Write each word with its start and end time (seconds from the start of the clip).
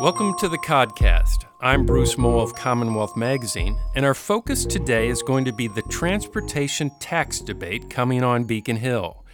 Welcome 0.00 0.34
to 0.38 0.48
the 0.48 0.58
Codcast. 0.58 1.46
I'm 1.60 1.86
Bruce 1.86 2.18
Mohl 2.18 2.42
of 2.42 2.54
Commonwealth 2.54 3.16
Magazine, 3.16 3.78
and 3.94 4.04
our 4.04 4.12
focus 4.12 4.66
today 4.66 5.08
is 5.08 5.22
going 5.22 5.46
to 5.46 5.52
be 5.52 5.68
the 5.68 5.80
transportation 5.82 6.90
tax 7.00 7.40
debate 7.40 7.88
coming 7.88 8.22
on 8.22 8.44
Beacon 8.44 8.76
Hill. 8.76 9.24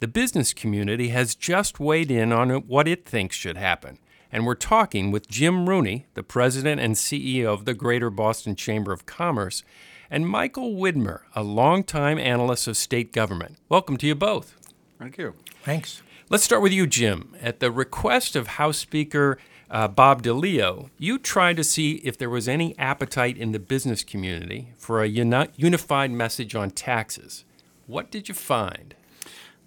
The 0.00 0.08
business 0.08 0.52
community 0.52 1.10
has 1.10 1.36
just 1.36 1.78
weighed 1.78 2.10
in 2.10 2.32
on 2.32 2.50
what 2.50 2.88
it 2.88 3.06
thinks 3.06 3.36
should 3.36 3.56
happen, 3.56 3.98
and 4.32 4.44
we're 4.44 4.56
talking 4.56 5.12
with 5.12 5.28
Jim 5.28 5.68
Rooney, 5.68 6.06
the 6.14 6.24
president 6.24 6.80
and 6.80 6.96
CEO 6.96 7.46
of 7.46 7.64
the 7.64 7.74
Greater 7.74 8.10
Boston 8.10 8.56
Chamber 8.56 8.92
of 8.92 9.06
Commerce, 9.06 9.62
and 10.10 10.28
Michael 10.28 10.74
Widmer, 10.74 11.20
a 11.34 11.44
longtime 11.44 12.18
analyst 12.18 12.66
of 12.66 12.76
state 12.76 13.12
government. 13.12 13.58
Welcome 13.68 13.96
to 13.98 14.06
you 14.06 14.16
both. 14.16 14.56
Thank 14.98 15.18
you. 15.18 15.34
Thanks. 15.62 16.02
Let's 16.32 16.44
start 16.44 16.62
with 16.62 16.72
you, 16.72 16.86
Jim. 16.86 17.36
At 17.42 17.60
the 17.60 17.70
request 17.70 18.36
of 18.36 18.46
House 18.46 18.78
Speaker 18.78 19.36
uh, 19.70 19.86
Bob 19.86 20.22
DeLeo, 20.22 20.88
you 20.96 21.18
tried 21.18 21.58
to 21.58 21.62
see 21.62 21.96
if 21.96 22.16
there 22.16 22.30
was 22.30 22.48
any 22.48 22.74
appetite 22.78 23.36
in 23.36 23.52
the 23.52 23.58
business 23.58 24.02
community 24.02 24.72
for 24.78 25.02
a 25.02 25.08
uni- 25.08 25.50
unified 25.56 26.10
message 26.10 26.54
on 26.54 26.70
taxes. 26.70 27.44
What 27.86 28.10
did 28.10 28.30
you 28.30 28.34
find? 28.34 28.94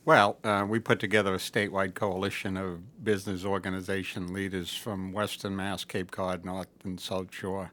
Well, 0.05 0.37
uh, 0.43 0.67
we 0.69 0.77
put 0.77 0.99
together 0.99 1.33
a 1.33 1.37
statewide 1.37 1.95
coalition 1.95 2.57
of 2.57 3.03
business 3.03 3.43
organization 3.43 4.33
leaders 4.33 4.71
from 4.71 5.11
Western 5.11 5.55
Mass, 5.55 5.83
Cape 5.83 6.11
Cod, 6.11 6.45
North 6.45 6.67
and 6.83 6.99
South 6.99 7.33
Shore. 7.33 7.71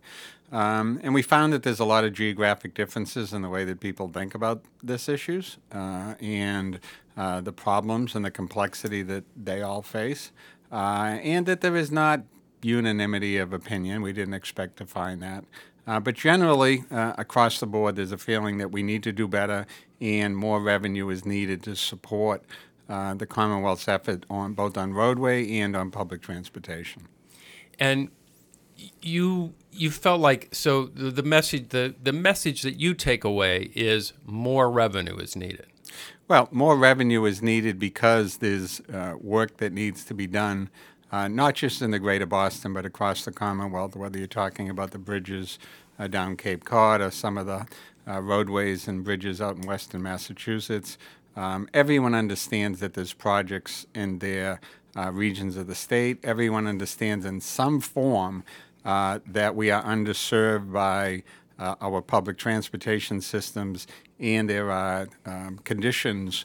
Um, 0.51 0.99
and 1.03 1.13
we 1.13 1.21
found 1.21 1.53
that 1.53 1.63
there's 1.63 1.79
a 1.79 1.85
lot 1.85 2.05
of 2.05 2.15
geographic 2.15 2.73
differences 2.73 3.35
in 3.35 3.43
the 3.43 3.51
way 3.51 3.67
that 3.67 3.81
people 3.81 4.09
think 4.09 4.35
about 4.35 4.63
this 4.83 5.11
issues 5.11 5.59
uh, 5.73 6.15
and 6.23 6.81
uh, 7.19 7.43
the 7.43 7.53
problems 7.53 8.15
and 8.15 8.25
the 8.25 8.31
complexity 8.31 9.03
that 9.03 9.25
they 9.37 9.61
all 9.61 9.83
face, 9.83 10.33
uh, 10.71 11.19
and 11.23 11.45
that 11.45 11.61
there 11.61 11.77
is 11.77 11.93
not 11.93 12.23
unanimity 12.63 13.37
of 13.37 13.53
opinion. 13.53 14.01
We 14.01 14.15
didn't 14.15 14.35
expect 14.35 14.79
to 14.79 14.87
find 14.87 15.21
that. 15.23 15.45
Uh, 15.87 15.99
but 15.99 16.15
generally, 16.15 16.85
uh, 16.91 17.13
across 17.19 17.59
the 17.59 17.67
board, 17.67 17.97
there's 17.97 18.13
a 18.13 18.19
feeling 18.19 18.59
that 18.59 18.71
we 18.71 18.83
need 18.83 19.03
to 19.03 19.13
do 19.13 19.27
better 19.27 19.67
and 20.03 20.37
more 20.37 20.61
revenue 20.61 21.09
is 21.09 21.25
needed 21.25 21.63
to 21.63 21.77
support 21.77 22.43
uh, 22.89 23.15
the 23.15 23.27
Commonwealth's 23.27 23.89
effort 23.89 24.27
on 24.29 24.53
both 24.53 24.77
on 24.77 24.93
roadway 24.93 25.59
and 25.59 25.77
on 25.77 25.91
public 25.91 26.21
transportation. 26.21 27.09
And 27.79 28.11
you 29.01 29.55
you 29.71 29.91
felt 29.91 30.21
like 30.21 30.49
so 30.53 30.87
the, 30.87 31.11
the 31.11 31.23
message 31.23 31.69
the, 31.69 31.95
the 32.03 32.13
message 32.13 32.63
that 32.63 32.81
you 32.81 32.95
take 32.95 33.23
away 33.23 33.71
is 33.75 34.13
more 34.27 34.71
revenue 34.71 35.17
is 35.17 35.37
needed. 35.37 35.67
Well, 36.27 36.49
more 36.51 36.77
revenue 36.77 37.25
is 37.25 37.41
needed 37.41 37.79
because 37.79 38.39
there's 38.39 38.81
uh, 38.93 39.15
work 39.21 39.59
that 39.59 39.73
needs 39.73 40.05
to 40.05 40.15
be 40.15 40.27
done 40.27 40.69
uh, 41.13 41.29
not 41.29 41.55
just 41.55 41.83
in 41.83 41.91
the 41.91 41.99
greater 41.99 42.25
Boston, 42.25 42.73
but 42.73 42.87
across 42.87 43.25
the 43.25 43.33
Commonwealth, 43.33 43.95
whether 43.95 44.19
you're 44.19 44.27
talking 44.27 44.71
about 44.71 44.93
the 44.93 44.99
bridges 44.99 45.59
uh, 45.99 46.09
down 46.09 46.37
Cape 46.39 46.65
Cod 46.65 47.03
or 47.03 47.11
some 47.11 47.37
of 47.37 47.47
the 47.47 47.67
roadways 48.07 48.89
and 48.89 49.05
bridges 49.05 49.41
out 49.41 49.57
in 49.57 49.63
western 49.63 50.03
Massachusetts. 50.03 50.99
Um, 51.37 51.69
everyone 51.73 52.15
understands 52.15 52.81
that 52.81 52.95
there's 52.95 53.13
projects 53.13 53.87
in 53.95 54.19
their 54.19 54.61
uh, 54.97 55.11
regions 55.11 55.57
of 55.57 55.67
the 55.67 55.75
state. 55.75 56.19
Everyone 56.23 56.67
understands 56.67 57.25
in 57.25 57.41
some 57.41 57.81
form 57.81 58.45
uh, 58.85 59.21
that 59.27 59.55
we 59.55 59.71
are 59.71 59.83
underserved 59.85 60.73
by 60.73 61.23
uh, 61.59 61.77
our 61.81 62.03
public 62.03 62.37
transportation 62.37 63.21
systems, 63.21 63.87
and 64.19 64.51
there 64.51 64.71
are 64.71 65.07
um, 65.25 65.59
conditions 65.65 66.45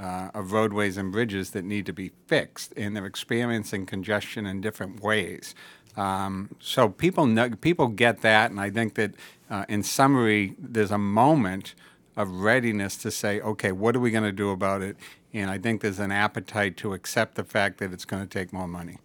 uh, 0.00 0.30
of 0.34 0.52
roadways 0.52 0.96
and 0.96 1.10
bridges 1.10 1.50
that 1.50 1.64
need 1.64 1.86
to 1.86 1.92
be 1.92 2.12
fixed, 2.26 2.72
and 2.76 2.96
they're 2.96 3.06
experiencing 3.06 3.86
congestion 3.86 4.46
in 4.46 4.60
different 4.60 5.02
ways. 5.02 5.54
Um, 5.96 6.50
so 6.60 6.88
people 6.88 7.26
know, 7.26 7.50
people 7.50 7.88
get 7.88 8.22
that, 8.22 8.50
and 8.50 8.60
I 8.60 8.70
think 8.70 8.94
that 8.94 9.14
uh, 9.50 9.64
in 9.68 9.82
summary, 9.82 10.54
there's 10.58 10.92
a 10.92 10.98
moment 10.98 11.74
of 12.16 12.30
readiness 12.40 12.96
to 12.98 13.10
say, 13.10 13.40
okay, 13.40 13.72
what 13.72 13.96
are 13.96 14.00
we 14.00 14.10
going 14.10 14.24
to 14.24 14.32
do 14.32 14.50
about 14.50 14.82
it? 14.82 14.96
And 15.32 15.50
I 15.50 15.58
think 15.58 15.80
there's 15.82 15.98
an 15.98 16.10
appetite 16.10 16.76
to 16.78 16.92
accept 16.92 17.34
the 17.34 17.44
fact 17.44 17.78
that 17.78 17.92
it's 17.92 18.04
going 18.04 18.26
to 18.26 18.28
take 18.28 18.52
more 18.52 18.68
money. 18.68 18.98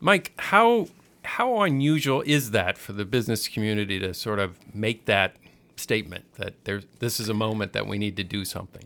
Mike, 0.00 0.32
how 0.38 0.88
how 1.24 1.62
unusual 1.62 2.22
is 2.26 2.50
that 2.50 2.76
for 2.76 2.92
the 2.92 3.06
business 3.06 3.48
community 3.48 3.98
to 3.98 4.12
sort 4.12 4.38
of 4.38 4.58
make 4.74 5.06
that 5.06 5.36
statement 5.76 6.24
that 6.34 6.52
there 6.64 6.82
this 6.98 7.18
is 7.18 7.28
a 7.28 7.34
moment 7.34 7.72
that 7.72 7.86
we 7.86 7.98
need 7.98 8.16
to 8.16 8.24
do 8.24 8.44
something? 8.44 8.84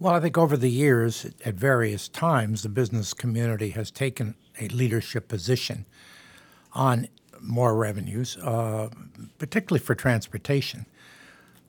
Well, 0.00 0.14
I 0.14 0.20
think 0.20 0.38
over 0.38 0.56
the 0.56 0.70
years, 0.70 1.26
at 1.44 1.54
various 1.54 2.06
times, 2.06 2.62
the 2.62 2.68
business 2.68 3.12
community 3.12 3.70
has 3.70 3.90
taken 3.90 4.36
a 4.60 4.68
leadership 4.68 5.26
position 5.26 5.86
on 6.72 7.08
more 7.40 7.74
revenues, 7.74 8.36
uh, 8.36 8.90
particularly 9.38 9.84
for 9.84 9.96
transportation. 9.96 10.86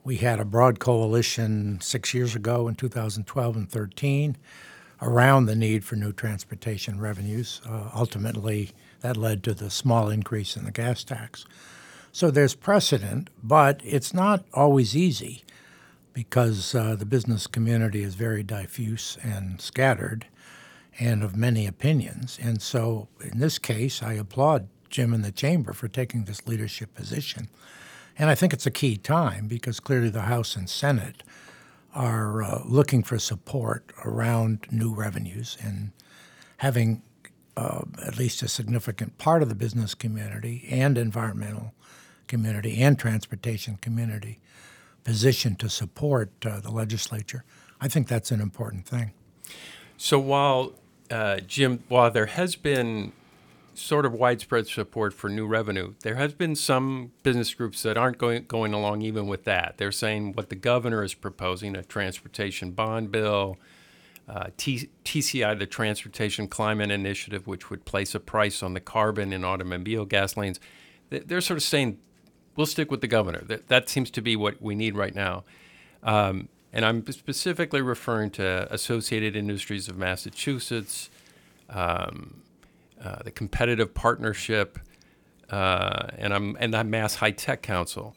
We 0.03 0.18
had 0.18 0.39
a 0.39 0.45
broad 0.45 0.79
coalition 0.79 1.81
six 1.81 2.13
years 2.13 2.35
ago 2.35 2.68
in 2.68 2.75
2012 2.75 3.56
and 3.56 3.69
13 3.69 4.38
around 5.01 5.47
the 5.47 5.56
need 5.56 5.84
for 5.84 5.95
new 5.95 6.13
transportation 6.13 7.00
revenues. 7.00 7.62
Uh, 7.68 7.89
ultimately, 7.95 8.73
that 9.01 9.18
led 9.18 9.44
to 9.45 9.56
the 9.56 9.72
small 9.72 10.09
increase 10.09 10.56
in 10.56 10.66
the 10.66 10.72
gas 10.72 11.03
tax. 11.03 11.45
So 12.12 12.29
there's 12.29 12.53
precedent, 12.53 13.31
but 13.41 13.81
it's 13.84 14.13
not 14.13 14.45
always 14.53 14.95
easy 14.95 15.44
because 16.19 16.75
uh, 16.75 16.97
the 16.97 17.06
business 17.06 17.47
community 17.47 18.03
is 18.03 18.13
very 18.13 18.44
diffuse 18.44 19.18
and 19.24 19.62
scattered 19.62 20.25
and 21.00 21.24
of 21.24 21.34
many 21.34 21.66
opinions. 21.66 22.38
And 22.41 22.62
so 22.62 23.07
in 23.22 23.40
this 23.40 23.57
case, 23.57 24.03
I 24.03 24.16
applaud 24.16 24.68
Jim 24.90 25.13
and 25.13 25.24
the 25.24 25.31
chamber 25.31 25.72
for 25.72 25.88
taking 25.88 26.25
this 26.25 26.46
leadership 26.46 26.94
position. 26.94 27.47
And 28.18 28.30
I 28.30 28.35
think 28.35 28.52
it's 28.52 28.66
a 28.66 28.72
key 28.72 28.97
time 28.97 29.47
because 29.47 29.80
clearly 29.80 30.09
the 30.09 30.24
House 30.24 30.57
and 30.57 30.69
Senate 30.69 31.24
are 31.96 32.44
uh, 32.44 32.63
looking 32.66 33.01
for 33.01 33.18
support 33.18 33.94
around 34.03 34.68
new 34.69 34.94
revenues 34.94 35.57
and 35.63 35.91
having 36.57 37.01
uh, 37.56 37.84
at 38.06 38.18
least 38.18 38.44
a 38.44 38.50
significant 38.50 39.18
part 39.18 39.41
of 39.41 39.47
the 39.47 39.56
business 39.56 39.96
community 39.96 40.68
and 40.69 40.97
environmental 40.97 41.72
community 42.28 42.81
and 42.81 43.00
transportation 43.00 43.78
community 43.78 44.41
position 45.09 45.56
to 45.56 45.68
support 45.68 46.30
uh, 46.46 46.59
the 46.59 46.70
legislature. 46.70 47.44
I 47.81 47.88
think 47.88 48.08
that's 48.08 48.30
an 48.30 48.40
important 48.40 48.86
thing. 48.86 49.12
So 49.97 50.20
while 50.20 50.74
uh, 51.09 51.40
Jim, 51.40 51.84
while 51.88 52.12
there 52.12 52.28
has 52.28 52.56
been 52.56 53.12
sort 53.74 54.06
of 54.06 54.14
widespread 54.14 54.68
support 54.68 55.12
for 55.16 55.28
new 55.28 55.48
revenue, 55.48 55.96
there 56.03 56.14
has 56.14 56.34
been 56.34 56.56
some 56.56 57.12
business 57.24 57.56
groups 57.56 57.81
that 57.81 57.98
aren't 57.98 58.19
going 58.19 58.46
going 58.46 58.72
along 58.72 59.02
even 59.02 59.25
with 59.25 59.46
that. 59.46 59.80
They're 59.80 59.92
saying 59.92 60.34
what 60.34 60.50
the 60.50 60.56
governor 60.56 61.03
is 61.03 61.16
proposing, 61.16 61.75
a 61.75 61.84
transportation 61.84 62.69
bond 62.69 63.12
bill, 63.12 63.58
uh, 64.28 64.50
T- 64.58 64.90
TCI, 65.06 65.58
the 65.58 65.66
Transportation 65.66 66.48
Climate 66.48 66.92
Initiative, 66.92 67.48
which 67.48 67.72
would 67.72 67.84
place 67.84 68.14
a 68.14 68.19
price 68.19 68.62
on 68.62 68.75
the 68.75 68.80
carbon 68.80 69.34
in 69.34 69.44
automobile 69.44 70.06
gasolines. 70.06 70.59
They're 71.09 71.42
sort 71.42 71.58
of 71.58 71.64
saying 71.64 71.98
we'll 72.59 72.66
stick 72.66 72.92
with 72.92 73.00
the 73.00 73.08
governor. 73.08 73.42
That, 73.46 73.70
that 73.70 73.88
seems 73.88 74.12
to 74.12 74.22
be 74.22 74.36
what 74.36 74.62
we 74.62 74.75
need 74.75 74.97
right 74.97 75.16
now. 75.16 75.46
Um, 76.03 76.50
and 76.74 76.84
I'm 76.84 77.09
specifically 77.09 77.81
referring 77.81 78.31
to 78.31 78.68
Associated 78.70 79.34
Industries 79.34 79.88
of 79.88 79.97
Massachusetts, 79.97 81.09
um, 81.69 82.42
uh, 83.02 83.24
the 83.24 83.31
Competitive 83.31 83.94
Partnership, 83.94 84.78
uh, 85.50 86.08
and 86.18 86.34
I'm 86.34 86.58
and 86.59 86.74
the 86.74 86.84
Mass 86.84 87.16
High 87.16 87.31
Tech 87.31 87.62
Council. 87.62 88.14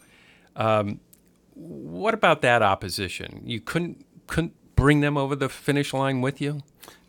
Um, 0.57 0.99
what 1.55 2.13
about 2.13 2.43
that 2.43 2.63
opposition? 2.63 3.43
You 3.47 3.61
couldn't 3.61 4.05
couldn't 4.27 4.55
bring 4.75 5.03
them 5.03 5.17
over 5.17 5.37
the 5.37 5.49
finish 5.49 5.95
line 5.95 6.21
with 6.21 6.41
you? 6.41 6.63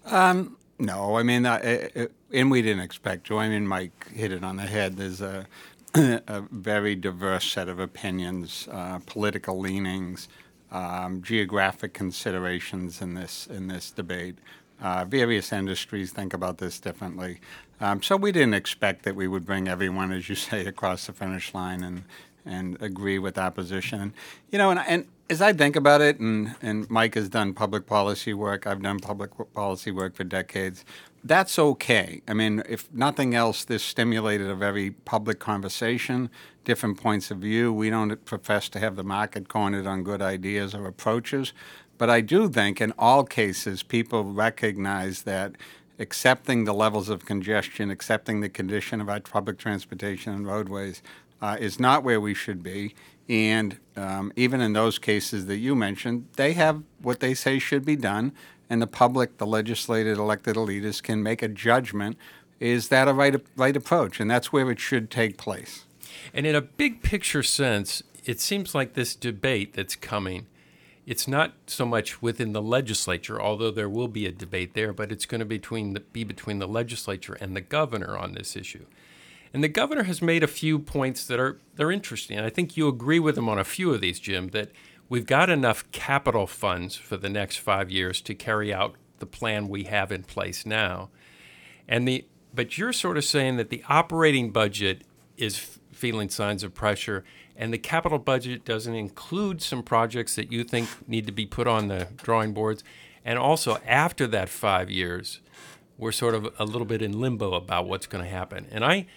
Um, 0.06 0.56
no, 0.78 1.18
I 1.18 1.24
mean, 1.24 1.46
and 1.46 2.52
we 2.52 2.62
didn't 2.62 2.84
expect 2.84 3.26
to. 3.28 3.38
I 3.40 3.50
mean, 3.50 3.68
Mike 3.68 4.12
hit 4.14 4.32
it 4.32 4.44
on 4.44 4.58
the 4.58 4.64
head. 4.64 4.98
There's 4.98 5.22
a 5.22 5.48
a 5.96 6.42
very 6.52 6.96
diverse 6.96 7.52
set 7.52 7.70
of 7.70 7.80
opinions, 7.80 8.68
uh, 8.72 9.00
political 9.06 9.60
leanings, 9.60 10.28
um, 10.72 11.22
geographic 11.22 11.94
considerations 11.94 13.00
in 13.02 13.14
this 13.14 13.46
in 13.48 13.68
this 13.68 13.92
debate. 13.92 14.40
Uh, 14.82 15.06
various 15.06 15.54
industries 15.54 16.12
think 16.12 16.34
about 16.34 16.58
this 16.58 16.80
differently. 16.80 17.40
Um, 17.80 18.02
so 18.02 18.18
we 18.18 18.32
didn't 18.32 18.56
expect 18.56 19.04
that 19.04 19.16
we 19.16 19.28
would 19.28 19.46
bring 19.46 19.68
everyone, 19.68 20.12
as 20.12 20.28
you 20.28 20.36
say, 20.50 20.66
across 20.66 21.06
the 21.06 21.14
finish 21.14 21.54
line 21.54 21.84
and 21.84 22.04
and 22.46 22.82
agree 22.82 23.20
with 23.20 23.38
opposition. 23.38 24.02
And, 24.02 24.14
you 24.52 24.58
know, 24.58 24.72
and, 24.72 24.80
and 24.88 25.06
as 25.30 25.42
I 25.42 25.54
think 25.54 25.76
about 25.76 26.02
it, 26.02 26.20
and, 26.20 26.56
and 26.62 26.90
Mike 26.90 27.16
has 27.16 27.30
done 27.30 27.54
public 27.54 27.86
policy 27.86 28.34
work, 28.34 28.68
I've 28.68 28.82
done 28.82 29.00
public 29.00 29.32
policy 29.54 29.92
work 29.92 30.16
for 30.16 30.26
decades 30.26 30.84
that's 31.24 31.58
okay. 31.58 32.22
I 32.28 32.34
mean, 32.34 32.64
if 32.68 32.92
nothing 32.94 33.34
else, 33.34 33.64
this 33.64 33.84
stimulated 33.84 34.50
a 34.50 34.56
very 34.56 34.92
public 34.92 35.40
conversation, 35.40 36.30
different 36.66 37.00
points 37.02 37.32
of 37.32 37.38
view. 37.38 37.72
We 37.72 37.90
don't 37.90 38.24
profess 38.26 38.68
to 38.70 38.80
have 38.80 38.96
the 38.96 39.04
market 39.04 39.48
cornered 39.48 39.88
on 39.88 40.04
good 40.04 40.22
ideas 40.22 40.76
or 40.76 40.86
approaches, 40.86 41.54
But 41.98 42.10
I 42.10 42.22
do 42.22 42.50
think 42.50 42.82
in 42.82 42.94
all 42.98 43.24
cases, 43.24 43.84
people 43.84 44.24
recognize 44.26 45.24
that 45.24 45.56
accepting 46.00 46.66
the 46.66 46.74
levels 46.74 47.08
of 47.08 47.26
congestion, 47.26 47.92
accepting 47.92 48.42
the 48.42 48.50
condition 48.50 49.00
of 49.00 49.10
our 49.10 49.20
public 49.20 49.58
transportation 49.58 50.34
and 50.34 50.46
roadways 50.46 51.02
uh, 51.42 51.58
is 51.60 51.80
not 51.80 52.04
where 52.04 52.20
we 52.20 52.34
should 52.34 52.64
be. 52.64 52.96
And 53.30 53.78
um, 53.96 54.34
even 54.36 54.60
in 54.60 54.74
those 54.74 55.00
cases 55.00 55.46
that 55.46 55.58
you 55.58 55.76
mentioned, 55.76 56.28
they 56.36 56.54
have 56.54 56.84
what 57.02 57.20
they 57.20 57.34
say 57.34 57.60
should 57.60 57.86
be 57.86 57.96
done, 57.96 58.34
and 58.70 58.82
the 58.82 58.88
public, 58.88 59.38
the 59.38 59.46
legislated, 59.46 60.18
elected 60.18 60.58
leaders 60.58 61.02
can 61.02 61.22
make 61.22 61.42
a 61.42 61.48
judgment. 61.48 62.18
Is 62.60 62.88
that 62.90 63.08
a 63.08 63.14
right, 63.14 63.36
right 63.56 63.76
approach? 63.76 64.20
And 64.20 64.30
that's 64.30 64.54
where 64.54 64.72
it 64.72 64.80
should 64.80 65.12
take 65.12 65.38
place. 65.38 65.86
And 66.34 66.46
in 66.46 66.56
a 66.56 66.62
big 66.62 67.04
picture 67.04 67.44
sense, 67.44 68.04
it 68.26 68.40
seems 68.40 68.74
like 68.74 68.94
this 68.94 69.16
debate 69.16 69.74
that's 69.74 69.96
coming, 69.96 70.48
it's 71.06 71.28
not 71.28 71.54
so 71.68 71.86
much 71.86 72.22
within 72.22 72.54
the 72.54 72.62
legislature, 72.62 73.42
although 73.42 73.72
there 73.72 73.90
will 73.90 74.08
be 74.08 74.26
a 74.26 74.32
debate 74.32 74.74
there, 74.74 74.94
but 74.94 75.12
it's 75.12 75.26
going 75.26 75.40
to 75.40 75.46
between 75.46 75.94
the, 75.94 76.00
be 76.00 76.24
between 76.24 76.60
the 76.60 76.68
legislature 76.68 77.34
and 77.42 77.56
the 77.56 77.62
governor 77.62 78.18
on 78.18 78.34
this 78.34 78.56
issue. 78.56 78.86
And 79.54 79.64
the 79.64 79.68
governor 79.68 80.04
has 80.04 80.22
made 80.22 80.44
a 80.44 80.48
few 80.48 80.80
points 80.80 81.28
that 81.28 81.40
are 81.40 81.60
they're 81.76 81.92
interesting. 81.92 82.38
And 82.38 82.46
I 82.46 82.50
think 82.50 82.76
you 82.76 82.88
agree 82.88 83.20
with 83.20 83.38
him 83.38 83.50
on 83.50 83.60
a 83.60 83.64
few 83.64 83.94
of 83.94 84.02
these, 84.02 84.20
Jim, 84.20 84.50
that 84.50 84.72
we've 85.10 85.26
got 85.26 85.50
enough 85.50 85.90
capital 85.92 86.48
funds 86.48 86.96
for 86.96 87.18
the 87.18 87.30
next 87.30 87.58
five 87.58 87.92
years 87.92 88.22
to 88.22 88.36
carry 88.36 88.74
out 88.74 88.96
the 89.20 89.26
plan 89.26 89.70
we 89.70 89.84
have 89.84 90.12
in 90.12 90.24
place 90.24 90.66
now. 90.66 91.10
And 91.88 92.08
the 92.08 92.26
but 92.54 92.78
you're 92.78 92.94
sort 92.94 93.18
of 93.18 93.24
saying 93.24 93.58
that 93.58 93.70
the 93.70 93.84
operating 93.90 94.52
budget 94.52 95.02
is 95.38 95.80
feeling 95.92 96.30
signs 96.30 96.64
of 96.64 96.74
pressure 96.74 97.24
and 97.56 97.74
the 97.74 97.78
capital 97.78 98.20
budget 98.20 98.66
doesn't 98.66 98.94
include 98.94 99.62
some 99.62 99.82
projects 99.82 100.36
that 100.36 100.52
you 100.52 100.64
think 100.64 100.90
need 101.08 101.26
to 101.26 101.32
be 101.32 101.46
put 101.46 101.68
on 101.68 101.88
the 101.88 102.08
drawing 102.18 102.54
boards. 102.54 102.84
And 103.26 103.40
also 103.40 103.78
after 103.88 104.28
that 104.28 104.50
5 104.50 104.92
years, 104.92 105.40
we're 105.98 106.12
sort 106.12 106.36
of 106.36 106.54
a 106.60 106.66
little 106.66 106.86
bit 106.86 107.02
in 107.02 107.20
limbo 107.20 107.54
about 107.54 107.88
what's 107.88 108.08
going 108.08 108.24
to 108.24 108.30
happen. 108.30 108.68
And 108.72 108.84
I 108.84 109.08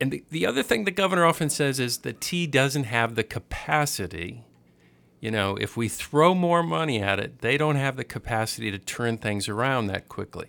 and 0.00 0.10
the, 0.10 0.24
the 0.30 0.46
other 0.46 0.62
thing 0.62 0.84
the 0.84 0.90
governor 0.90 1.24
often 1.24 1.50
says 1.50 1.80
is 1.80 1.98
the 1.98 2.12
T 2.12 2.46
doesn't 2.46 2.84
have 2.84 3.14
the 3.14 3.24
capacity. 3.24 4.45
You 5.26 5.32
know, 5.32 5.56
if 5.56 5.76
we 5.76 5.88
throw 5.88 6.36
more 6.36 6.62
money 6.62 7.02
at 7.02 7.18
it, 7.18 7.40
they 7.40 7.58
don't 7.58 7.74
have 7.74 7.96
the 7.96 8.04
capacity 8.04 8.70
to 8.70 8.78
turn 8.78 9.18
things 9.18 9.48
around 9.48 9.88
that 9.88 10.08
quickly. 10.08 10.46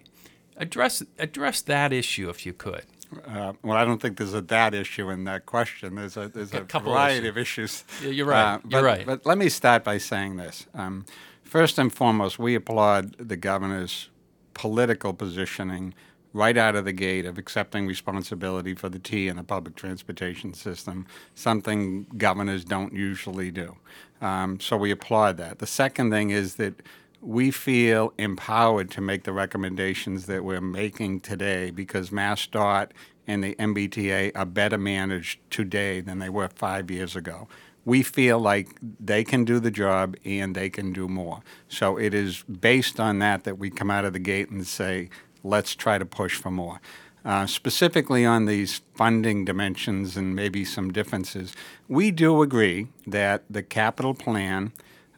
Address 0.56 1.02
address 1.18 1.64
that 1.64 1.92
issue 1.92 2.30
if 2.30 2.46
you 2.46 2.54
could. 2.54 2.84
Uh, 3.26 3.54
well, 3.64 3.76
I 3.76 3.84
don't 3.86 4.00
think 4.00 4.20
there's 4.20 4.36
a 4.36 4.42
that 4.42 4.76
issue 4.76 5.10
in 5.10 5.24
that 5.24 5.48
question. 5.48 5.96
There's 5.96 6.16
a 6.16 6.28
there's 6.28 6.54
a, 6.54 6.62
couple 6.62 6.92
variety 6.94 7.28
issues. 7.28 7.30
of 7.30 7.38
issues. 7.40 7.84
Yeah, 8.04 8.10
you're 8.10 8.28
right. 8.28 8.54
Uh, 8.54 8.60
You're 8.70 8.82
but, 8.82 8.86
right. 8.86 9.06
But 9.08 9.26
let 9.26 9.40
me 9.40 9.50
start 9.50 9.84
by 9.84 9.98
saying 9.98 10.36
this. 10.38 10.68
Um, 10.76 11.08
first 11.42 11.80
and 11.80 11.92
foremost, 11.92 12.38
we 12.38 12.54
applaud 12.54 13.16
the 13.18 13.36
governor's 13.36 14.10
political 14.54 15.12
positioning 15.12 15.96
right 16.34 16.58
out 16.58 16.76
of 16.76 16.86
the 16.86 16.94
gate 16.94 17.26
of 17.26 17.40
accepting 17.40 17.88
responsibility 17.88 18.76
for 18.76 18.90
the 18.90 19.00
T 19.00 19.28
in 19.28 19.38
the 19.38 19.44
public 19.44 19.76
transportation 19.76 20.54
system, 20.54 21.08
something 21.34 22.06
governors 22.18 22.64
don't 22.64 22.94
usually 22.94 23.50
do. 23.50 23.76
Um, 24.22 24.60
so 24.60 24.78
we 24.78 24.92
applaud 24.92 25.38
that. 25.38 25.60
The 25.60 25.68
second 25.68 26.12
thing 26.12 26.30
is 26.30 26.56
that 26.56 26.81
we 27.22 27.52
feel 27.52 28.14
empowered 28.18 28.92
to 28.92 29.02
make 29.02 29.24
the 29.24 29.34
recommendations 29.34 30.25
that 30.28 30.44
we're 30.44 30.62
making 30.62 31.22
today 31.22 31.72
because 31.72 32.10
MassDOT 32.10 32.92
and 33.25 33.44
the 33.44 33.56
MBTA 33.56 34.31
are 34.36 34.46
better 34.46 34.78
managed 34.78 35.40
today 35.50 36.00
than 36.00 36.19
they 36.19 36.30
were 36.30 36.48
five 36.48 36.90
years 36.90 37.16
ago. 37.16 37.48
We 37.86 38.04
feel 38.04 38.40
like 38.40 38.78
they 38.81 39.24
can 39.24 39.46
do 39.46 39.60
the 39.60 39.72
job 39.72 40.16
and 40.25 40.56
they 40.56 40.69
can 40.69 40.94
do 40.94 41.08
more. 41.08 41.42
So 41.69 41.98
it 41.98 42.14
is 42.14 42.44
based 42.44 43.00
on 43.00 43.19
that 43.19 43.44
that 43.46 43.58
we 43.58 43.69
come 43.69 43.90
out 43.90 44.06
of 44.06 44.14
the 44.14 44.19
gate 44.19 44.50
and 44.50 44.68
say, 44.68 45.10
let's 45.44 45.75
try 45.75 45.98
to 45.98 46.06
push 46.06 46.36
for 46.36 46.52
more. 46.52 46.81
Uh, 47.28 47.46
specifically 47.46 48.26
on 48.26 48.46
these 48.46 48.80
funding 48.96 49.44
dimensions 49.44 50.16
and 50.16 50.34
maybe 50.34 50.64
some 50.64 50.94
differences, 50.94 51.54
we 51.90 52.10
do 52.10 52.42
agree 52.42 52.88
that 53.06 53.44
the 53.50 53.62
capital 53.62 54.14
plan, 54.14 54.72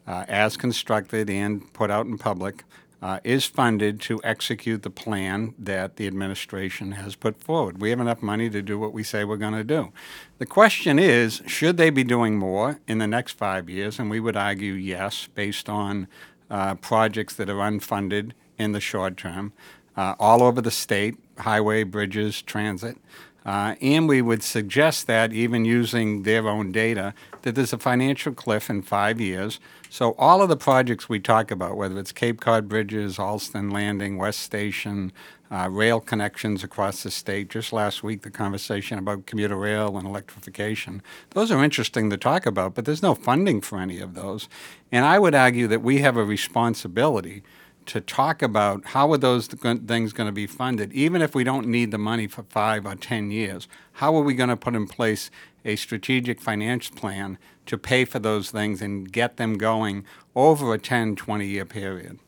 uh, 0.08 0.26
as 0.28 0.58
constructed 0.58 1.30
and 1.30 1.72
put 1.72 1.92
out 1.92 2.08
in 2.08 2.18
public, 2.18 2.64
uh, 3.04 3.20
is 3.24 3.46
funded 3.46 4.02
to 4.02 4.20
execute 4.24 4.82
the 4.82 4.90
plan 4.90 5.54
that 5.60 5.98
the 5.98 6.08
administration 6.08 6.94
has 6.94 7.16
put 7.16 7.44
forward. 7.44 7.80
We 7.80 7.92
have 7.92 8.00
enough 8.00 8.24
money 8.24 8.50
to 8.50 8.64
do 8.64 8.80
what 8.80 8.92
we 8.92 9.04
say 9.04 9.24
we're 9.24 9.38
going 9.38 9.54
to 9.54 9.64
do. 9.64 9.94
The 10.40 10.48
question 10.48 10.98
is 10.98 11.44
should 11.46 11.78
they 11.78 11.92
be 11.92 12.04
doing 12.04 12.40
more 12.40 12.80
in 12.88 12.98
the 12.98 13.06
next 13.06 13.34
five 13.34 13.70
years? 13.70 14.00
And 14.00 14.10
we 14.10 14.20
would 14.20 14.36
argue 14.36 14.74
yes, 14.74 15.30
based 15.36 15.70
on 15.70 16.08
uh, 16.50 16.74
projects 16.74 17.36
that 17.36 17.52
are 17.52 17.58
unfunded 17.58 18.32
in 18.58 18.72
the 18.72 18.82
short 18.82 19.16
term 19.16 19.54
uh, 20.00 20.16
all 20.18 20.42
over 20.42 20.62
the 20.62 20.72
state 20.72 21.18
highway, 21.40 21.84
bridges, 21.84 22.42
transit. 22.42 22.98
Uh, 23.46 23.76
and 23.82 24.08
we 24.08 24.22
would 24.22 24.44
suggest 24.44 25.08
that, 25.08 25.32
even 25.34 25.66
using 25.66 26.24
their 26.24 26.48
own 26.48 26.72
data, 26.72 27.14
that 27.42 27.56
there's 27.56 27.74
a 27.74 27.78
financial 27.78 28.34
cliff 28.34 28.70
in 28.70 28.82
five 28.82 29.20
years. 29.20 29.60
So, 29.90 30.14
all 30.20 30.42
of 30.42 30.50
the 30.50 30.58
projects 30.58 31.10
we 31.10 31.20
talk 31.20 31.50
about, 31.50 31.78
whether 31.78 31.98
it's 32.00 32.12
Cape 32.12 32.42
Cod 32.42 32.68
Bridges, 32.68 33.18
Allston 33.18 33.72
Landing, 33.72 34.18
West 34.18 34.42
Station, 34.42 35.12
uh, 35.50 35.68
rail 35.72 36.00
connections 36.00 36.64
across 36.64 37.02
the 37.02 37.10
state, 37.10 37.50
just 37.50 37.74
last 37.74 38.04
week, 38.04 38.22
the 38.22 38.30
conversation 38.30 39.00
about 39.00 39.26
commuter 39.26 39.56
rail 39.56 39.98
and 39.98 40.08
electrification, 40.08 41.02
those 41.32 41.50
are 41.50 41.64
interesting 41.64 42.10
to 42.12 42.18
talk 42.18 42.46
about, 42.46 42.76
but 42.76 42.86
there's 42.86 43.02
no 43.02 43.16
funding 43.16 43.62
for 43.62 43.80
any 43.80 44.00
of 44.00 44.14
those. 44.14 44.48
And 44.92 45.06
I 45.06 45.18
would 45.18 45.34
argue 45.34 45.68
that 45.68 45.82
we 45.82 46.00
have 46.00 46.18
a 46.18 46.24
responsibility 46.24 47.42
to 47.90 48.00
talk 48.00 48.44
about 48.44 48.86
how 48.86 49.12
are 49.12 49.18
those 49.18 49.48
things 49.48 50.14
going 50.14 50.28
to 50.28 50.32
be 50.32 50.46
funded, 50.46 50.94
even 50.94 51.24
if 51.24 51.34
we 51.34 51.44
don't 51.44 51.68
need 51.68 51.90
the 51.90 51.98
money 51.98 52.28
for 52.28 52.44
five 52.44 52.86
or 52.86 52.94
10 52.94 53.32
years. 53.32 53.68
How 53.94 54.16
are 54.16 54.22
we 54.22 54.36
going 54.36 54.50
to 54.50 54.56
put 54.56 54.76
in 54.76 54.86
place 54.88 55.32
a 55.66 55.76
strategic 55.76 56.40
finance 56.40 56.90
plan 56.90 57.40
to 57.66 57.80
pay 57.80 58.06
for 58.06 58.20
those 58.20 58.52
things 58.52 58.80
and 58.80 59.12
get 59.12 59.38
them 59.38 59.58
going 59.58 60.06
over 60.36 60.72
a 60.72 60.78
10, 60.78 61.16
20 61.16 61.48
year 61.48 61.66
period? 61.66 62.20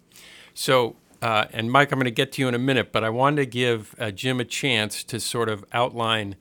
So, 0.55 0.95
uh, 1.21 1.45
and 1.53 1.71
Mike, 1.71 1.91
I'm 1.91 1.99
going 1.99 2.05
to 2.05 2.11
get 2.11 2.31
to 2.33 2.41
you 2.41 2.47
in 2.47 2.55
a 2.55 2.59
minute, 2.59 2.91
but 2.91 3.03
I 3.03 3.09
wanted 3.09 3.37
to 3.37 3.45
give 3.45 3.93
uh, 3.99 4.09
Jim 4.09 4.39
a 4.39 4.45
chance 4.45 5.03
to 5.03 5.19
sort 5.19 5.47
of 5.47 5.63
outline 5.73 6.37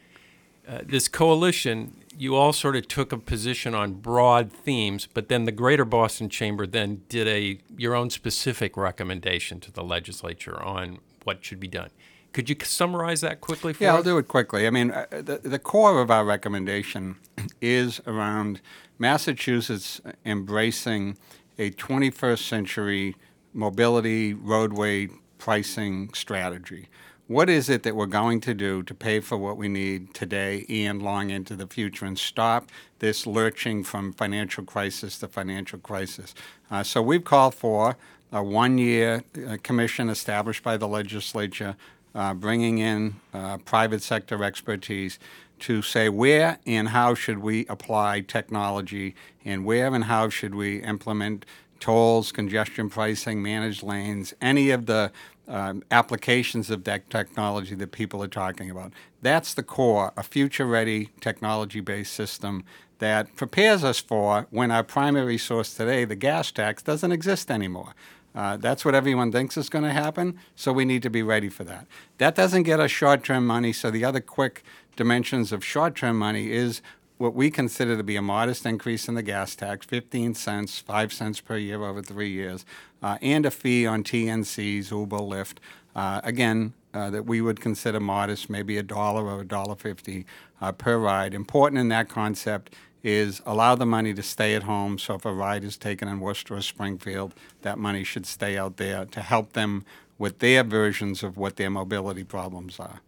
uh, 0.66 0.78
this 0.82 1.08
coalition. 1.08 1.94
You 2.20 2.36
all 2.36 2.52
sort 2.52 2.76
of 2.76 2.86
took 2.86 3.12
a 3.12 3.16
position 3.16 3.74
on 3.74 3.94
broad 3.94 4.52
themes, 4.52 5.08
but 5.14 5.30
then 5.30 5.46
the 5.46 5.52
Greater 5.52 5.86
Boston 5.86 6.28
Chamber 6.28 6.66
then 6.66 7.00
did 7.08 7.26
a 7.26 7.60
your 7.78 7.94
own 7.94 8.10
specific 8.10 8.76
recommendation 8.76 9.58
to 9.60 9.72
the 9.72 9.82
legislature 9.82 10.62
on 10.62 10.98
what 11.24 11.42
should 11.42 11.58
be 11.58 11.66
done. 11.66 11.88
Could 12.34 12.50
you 12.50 12.56
summarize 12.62 13.22
that 13.22 13.40
quickly 13.40 13.72
for 13.72 13.84
yeah, 13.84 13.88
us? 13.88 13.92
Yeah, 13.94 13.96
I'll 13.96 14.02
do 14.02 14.18
it 14.18 14.28
quickly. 14.28 14.66
I 14.66 14.70
mean, 14.70 14.90
uh, 14.90 15.06
the, 15.10 15.40
the 15.42 15.58
core 15.58 16.02
of 16.02 16.10
our 16.10 16.26
recommendation 16.26 17.16
is 17.62 18.02
around 18.06 18.60
Massachusetts 18.98 20.02
embracing 20.26 21.16
a 21.58 21.70
21st 21.70 22.46
century 22.46 23.16
mobility 23.54 24.34
roadway 24.34 25.08
pricing 25.38 26.12
strategy. 26.12 26.90
What 27.30 27.48
is 27.48 27.68
it 27.68 27.84
that 27.84 27.94
we're 27.94 28.06
going 28.06 28.40
to 28.40 28.54
do 28.54 28.82
to 28.82 28.92
pay 28.92 29.20
for 29.20 29.38
what 29.38 29.56
we 29.56 29.68
need 29.68 30.14
today 30.14 30.66
and 30.68 31.00
long 31.00 31.30
into 31.30 31.54
the 31.54 31.68
future 31.68 32.04
and 32.04 32.18
stop 32.18 32.68
this 32.98 33.24
lurching 33.24 33.84
from 33.84 34.12
financial 34.12 34.64
crisis 34.64 35.16
to 35.20 35.28
financial 35.28 35.78
crisis? 35.78 36.34
Uh, 36.72 36.82
so 36.82 37.00
we've 37.00 37.22
called 37.22 37.54
for 37.54 37.96
a 38.32 38.42
one 38.42 38.78
year 38.78 39.22
uh, 39.46 39.58
commission 39.62 40.10
established 40.10 40.64
by 40.64 40.76
the 40.76 40.88
legislature, 40.88 41.76
uh, 42.16 42.34
bringing 42.34 42.78
in 42.78 43.14
uh, 43.32 43.58
private 43.58 44.02
sector 44.02 44.42
expertise 44.42 45.20
to 45.60 45.82
say 45.82 46.08
where 46.08 46.58
and 46.66 46.88
how 46.88 47.14
should 47.14 47.38
we 47.38 47.64
apply 47.66 48.22
technology 48.22 49.14
and 49.44 49.64
where 49.64 49.94
and 49.94 50.02
how 50.02 50.28
should 50.28 50.56
we 50.56 50.82
implement 50.82 51.46
tolls, 51.78 52.32
congestion 52.32 52.90
pricing, 52.90 53.40
managed 53.40 53.84
lanes, 53.84 54.34
any 54.40 54.70
of 54.70 54.86
the 54.86 55.12
um, 55.50 55.82
applications 55.90 56.70
of 56.70 56.84
that 56.84 57.10
technology 57.10 57.74
that 57.74 57.90
people 57.92 58.22
are 58.22 58.28
talking 58.28 58.70
about. 58.70 58.92
That's 59.20 59.52
the 59.52 59.62
core, 59.62 60.12
a 60.16 60.22
future 60.22 60.64
ready 60.64 61.10
technology 61.20 61.80
based 61.80 62.14
system 62.14 62.64
that 63.00 63.34
prepares 63.34 63.82
us 63.82 63.98
for 63.98 64.46
when 64.50 64.70
our 64.70 64.84
primary 64.84 65.38
source 65.38 65.74
today, 65.74 66.04
the 66.04 66.16
gas 66.16 66.50
tax, 66.52 66.82
doesn't 66.82 67.12
exist 67.12 67.50
anymore. 67.50 67.94
Uh, 68.32 68.56
that's 68.56 68.84
what 68.84 68.94
everyone 68.94 69.32
thinks 69.32 69.56
is 69.56 69.68
going 69.68 69.84
to 69.84 69.90
happen, 69.90 70.38
so 70.54 70.72
we 70.72 70.84
need 70.84 71.02
to 71.02 71.10
be 71.10 71.22
ready 71.22 71.48
for 71.48 71.64
that. 71.64 71.86
That 72.18 72.36
doesn't 72.36 72.62
get 72.62 72.78
us 72.78 72.92
short 72.92 73.24
term 73.24 73.44
money, 73.44 73.72
so 73.72 73.90
the 73.90 74.04
other 74.04 74.20
quick 74.20 74.62
dimensions 74.94 75.50
of 75.50 75.64
short 75.64 75.96
term 75.96 76.16
money 76.16 76.52
is 76.52 76.80
what 77.20 77.34
we 77.34 77.50
consider 77.50 77.98
to 77.98 78.02
be 78.02 78.16
a 78.16 78.22
modest 78.22 78.64
increase 78.64 79.06
in 79.06 79.14
the 79.14 79.22
gas 79.22 79.54
tax 79.54 79.84
15 79.84 80.34
cents, 80.34 80.78
5 80.78 81.12
cents 81.12 81.38
per 81.38 81.58
year 81.58 81.84
over 81.84 82.00
three 82.00 82.30
years, 82.30 82.64
uh, 83.02 83.18
and 83.20 83.44
a 83.44 83.50
fee 83.50 83.86
on 83.86 84.02
TNCs, 84.02 84.90
Uber, 84.90 85.18
Lyft. 85.18 85.58
Uh, 85.94 86.22
again, 86.24 86.72
uh, 86.94 87.10
that 87.10 87.26
we 87.26 87.42
would 87.42 87.60
consider 87.60 88.00
modest, 88.00 88.48
maybe 88.48 88.78
a 88.78 88.82
dollar 88.82 89.26
or 89.26 89.42
a 89.42 89.44
dollar 89.44 89.74
fifty 89.74 90.24
uh, 90.62 90.72
per 90.72 90.96
ride. 90.96 91.34
Important 91.34 91.78
in 91.78 91.88
that 91.88 92.08
concept 92.08 92.74
is 93.02 93.42
allow 93.44 93.74
the 93.74 93.86
money 93.86 94.14
to 94.14 94.22
stay 94.22 94.54
at 94.54 94.62
home. 94.62 94.98
So 94.98 95.14
if 95.14 95.26
a 95.26 95.32
ride 95.32 95.62
is 95.62 95.76
taken 95.76 96.08
in 96.08 96.20
Worcester 96.20 96.54
or 96.54 96.62
Springfield, 96.62 97.34
that 97.60 97.78
money 97.78 98.02
should 98.02 98.24
stay 98.24 98.56
out 98.56 98.78
there 98.78 99.04
to 99.04 99.20
help 99.20 99.52
them 99.52 99.84
with 100.16 100.38
their 100.38 100.64
versions 100.64 101.22
of 101.22 101.36
what 101.36 101.56
their 101.56 101.70
mobility 101.70 102.24
problems 102.24 102.80
are. 102.80 103.00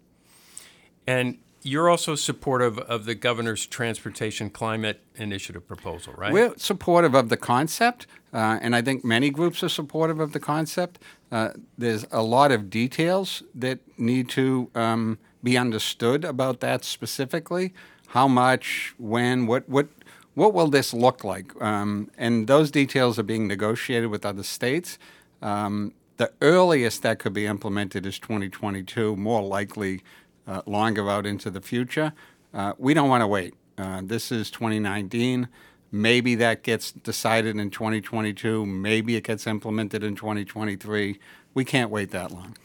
And 1.07 1.39
you're 1.63 1.89
also 1.89 2.15
supportive 2.15 2.79
of 2.79 3.05
the 3.05 3.15
governor's 3.15 3.67
transportation 3.67 4.51
climate 4.51 5.01
initiative 5.17 5.67
proposal, 5.67 6.15
right? 6.17 6.33
We're 6.33 6.57
supportive 6.57 7.15
of 7.15 7.29
the 7.29 7.37
concept, 7.37 8.07
uh, 8.33 8.59
and 8.61 8.75
I 8.75 8.83
think 8.83 9.05
many 9.05 9.31
groups 9.31 9.63
are 9.63 9.69
supportive 9.69 10.21
of 10.21 10.33
the 10.33 10.41
concept. 10.41 10.99
Uh, 11.31 11.51
there's 11.79 12.05
a 12.11 12.23
lot 12.23 12.53
of 12.53 12.71
details 12.71 13.43
that 13.55 13.79
need 13.99 14.29
to 14.31 14.71
um, 14.75 15.19
be 15.43 15.57
understood 15.57 16.25
about 16.25 16.61
that 16.61 16.85
specifically. 16.85 17.73
How 18.09 18.29
much, 18.29 18.95
when, 18.99 19.47
what, 19.47 19.69
what, 19.69 19.89
what 20.35 20.53
will 20.53 20.69
this 20.69 20.93
look 20.93 21.25
like? 21.25 21.61
Um, 21.63 22.11
and 22.19 22.47
those 22.47 22.71
details 22.71 23.19
are 23.19 23.23
being 23.23 23.47
negotiated 23.47 24.11
with 24.11 24.27
other 24.27 24.43
states. 24.43 24.99
Um, 25.41 25.95
the 26.19 26.33
earliest 26.41 27.03
that 27.03 27.19
could 27.19 27.33
be 27.33 27.47
implemented 27.47 28.07
is 28.07 28.19
2022, 28.19 29.17
more 29.17 29.43
likely 29.43 30.03
uh, 30.47 30.63
longer 30.67 31.09
out 31.09 31.27
into 31.27 31.51
the 31.51 31.61
future. 31.61 32.13
Uh, 32.53 32.73
we 32.79 32.95
don't 32.95 33.09
want 33.09 33.23
to 33.23 33.27
wait. 33.27 33.55
Uh, 33.79 34.01
this 34.05 34.31
is 34.31 34.51
2019. 34.51 35.49
Maybe 35.91 36.35
that 36.37 36.63
gets 36.63 36.93
decided 36.93 37.57
in 37.57 37.71
2022. 37.71 38.65
Maybe 38.65 39.17
it 39.17 39.25
gets 39.25 39.47
implemented 39.47 40.03
in 40.03 40.17
2023. 40.17 41.19
We 41.55 41.65
can't 41.65 41.91
wait 41.91 42.11
that 42.13 42.31
long. 42.31 42.57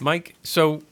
Mike, 0.00 0.34
so 0.42 0.82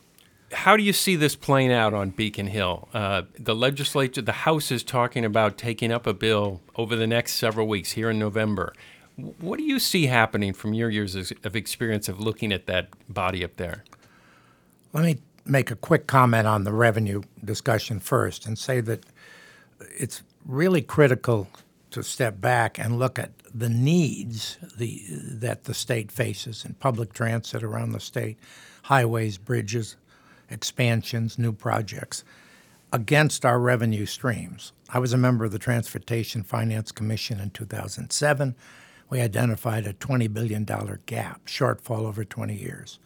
how 0.53 0.77
do 0.77 0.83
you 0.83 0.93
see 0.93 1.17
this 1.17 1.35
playing 1.35 1.73
out 1.73 1.95
on 1.95 2.11
Beacon 2.11 2.49
Hill? 2.49 2.89
Uh, 2.93 3.23
the 3.39 3.55
legislature, 3.55 4.23
the 4.23 4.33
House 4.33 4.71
is 4.71 4.83
talking 4.83 5.25
about 5.25 5.57
taking 5.57 5.91
up 5.91 6.07
a 6.07 6.15
bill 6.15 6.61
over 6.77 6.95
the 6.95 7.07
next 7.07 7.35
several 7.35 7.67
weeks 7.67 7.93
here 7.93 8.11
in 8.11 8.19
November. 8.19 8.73
What 9.17 9.59
do 9.59 9.65
you 9.65 9.79
see 9.79 10.07
happening 10.07 10.53
from 10.53 10.75
your 10.75 10.91
years 10.91 11.17
of 11.17 11.57
experience 11.57 12.09
of 12.09 12.21
looking 12.21 12.53
at 12.53 12.67
that 12.67 12.89
body 13.09 13.43
up 13.43 13.57
there? 13.57 13.83
Let 14.93 15.05
me 15.05 15.19
make 15.47 15.71
a 15.71 15.77
quick 15.77 16.07
comment 16.07 16.47
on 16.47 16.65
the 16.65 16.73
revenue 16.73 17.23
discussion 17.45 18.01
first 18.01 18.47
and 18.47 18.59
say 18.59 18.81
that 18.81 19.05
it's 19.99 20.23
really 20.45 20.83
critical 20.83 21.49
to 21.91 22.03
step 22.03 22.41
back 22.41 22.79
and 22.79 22.99
look 22.99 23.19
at 23.19 23.31
the 23.55 23.69
needs 23.69 24.59
the, 24.77 25.03
that 25.09 25.65
the 25.65 25.75
state 25.75 26.13
faces 26.13 26.65
in 26.65 26.75
public 26.75 27.13
transit 27.13 27.63
around 27.63 27.93
the 27.93 28.01
state, 28.01 28.39
highways, 28.83 29.39
bridges, 29.39 29.97
expansions, 30.51 31.39
new 31.39 31.53
projects, 31.53 32.25
against 32.93 33.45
our 33.45 33.59
revenue 33.59 34.07
streams. 34.07 34.73
I 34.91 34.99
was 34.99 35.13
a 35.13 35.19
member 35.19 35.45
of 35.45 35.53
the 35.53 35.59
Transportation 35.59 36.43
Finance 36.43 36.93
Commission 36.93 37.41
in 37.41 37.51
2007. 37.51 38.55
We 39.09 39.21
identified 39.21 39.87
a 39.87 39.93
$20 39.93 40.33
billion 40.33 40.65
gap, 41.07 41.47
shortfall 41.47 42.01
over 42.01 42.25
20 42.25 42.55
years. 42.55 42.99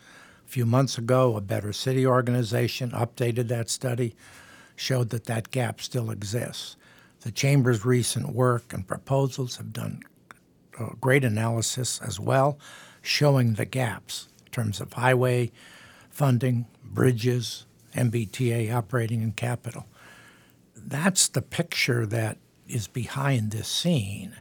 A 0.51 0.53
few 0.53 0.67
months 0.67 0.99
ago, 0.99 1.37
a 1.37 1.41
Better 1.41 1.73
City 1.73 2.05
organization 2.05 2.91
updated 2.91 3.47
that 3.47 3.71
study, 3.71 4.17
showed 4.75 5.11
that 5.11 5.27
that 5.27 5.53
gap 5.53 5.81
still 5.81 6.11
exists. 6.11 6.77
The 7.21 7.31
Chamber's 7.31 7.85
recent 7.85 8.35
work 8.35 8.73
and 8.73 8.85
proposals 8.85 9.59
have 9.59 9.73
done 9.73 10.03
uh, 10.77 10.89
great 11.01 11.23
analysis 11.23 12.01
as 12.05 12.19
well, 12.19 12.59
showing 13.01 13.55
the 13.55 13.65
gaps 13.65 14.27
in 14.45 14.51
terms 14.51 14.81
of 14.81 14.95
highway 14.95 15.53
funding, 16.11 16.67
bridges, 16.83 17.65
MBTA 17.95 18.75
operating 18.75 19.23
and 19.23 19.37
capital. 19.37 19.87
That's 20.75 21.29
the 21.29 21.43
picture 21.43 22.07
that 22.07 22.39
is 22.67 22.89
behind 22.89 23.53
this 23.53 23.69
scene. 23.69 24.35